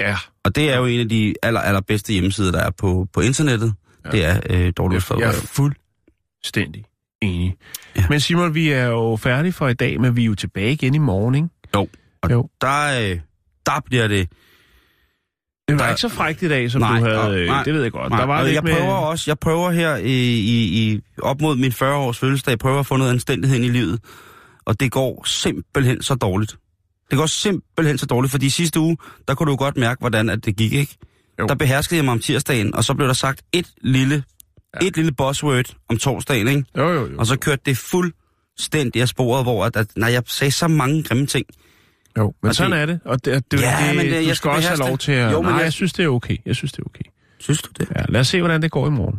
[0.00, 0.16] Ja.
[0.44, 3.74] Og det er jo en af de aller, allerbedste hjemmesider, der er på, på internettet.
[4.04, 4.10] Ja.
[4.10, 5.46] Det er øh, dårligt udstoppet Jeg er ræve.
[5.46, 6.84] fuldstændig
[7.22, 7.56] enig.
[7.96, 8.04] Ja.
[8.08, 10.94] Men Simon, vi er jo færdige for i dag, men vi er jo tilbage igen
[10.94, 11.48] i morgen, ikke?
[11.74, 11.88] Jo.
[12.22, 12.48] Og Jo.
[12.60, 13.18] Der, øh,
[13.66, 14.28] der bliver det...
[15.68, 17.38] Det var Der- ikke så frækt i dag, som Nej, du havde.
[17.40, 18.10] øh, nej, det ved jeg godt.
[18.10, 18.72] Nej, der var og lidt jeg med...
[18.72, 22.86] prøver også, jeg prøver her i, i, i, op mod min 40-års fødselsdag, prøver at
[22.86, 24.00] få noget anstændighed ind i livet.
[24.64, 26.56] Og det går simpelthen så dårligt.
[27.10, 28.96] Det går simpelthen så dårligt, fordi sidste uge,
[29.28, 30.96] der kunne du godt mærke, hvordan at det gik, ikke?
[31.40, 31.46] Jo.
[31.46, 34.24] Der beherskede jeg mig om tirsdagen, og så blev der sagt et lille,
[34.82, 34.86] ja.
[34.86, 36.64] et lille buzzword om torsdagen, ikke?
[36.76, 37.18] Jo, jo, jo.
[37.18, 41.02] Og så kørte det fuldstændig af sporet, hvor at, at, nej, jeg sagde så mange
[41.02, 41.46] grimme ting.
[42.18, 43.00] Jo, men Og sådan det- er det.
[43.04, 45.12] Og det, det, Ja, det, men det- du jeg skal skal også have lov til
[45.12, 45.32] at...
[45.32, 46.36] Jo, men Nej, jeg- jeg synes, det er okay.
[46.46, 47.04] Jeg synes, det er okay.
[47.38, 47.88] Synes du det?
[47.96, 49.16] Ja, lad os se, hvordan det går i morgen.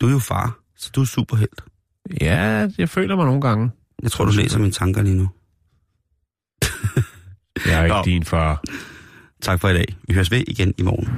[0.00, 1.60] Du er jo far, så du er superhelt.
[2.20, 3.70] Ja, jeg føler mig nogle gange.
[4.02, 5.28] Jeg tror, du læser mine tanker lige nu.
[7.66, 8.02] Jeg er ikke Nå.
[8.04, 8.62] din far.
[9.42, 9.96] Tak for i dag.
[10.08, 11.08] Vi høres ved igen i morgen.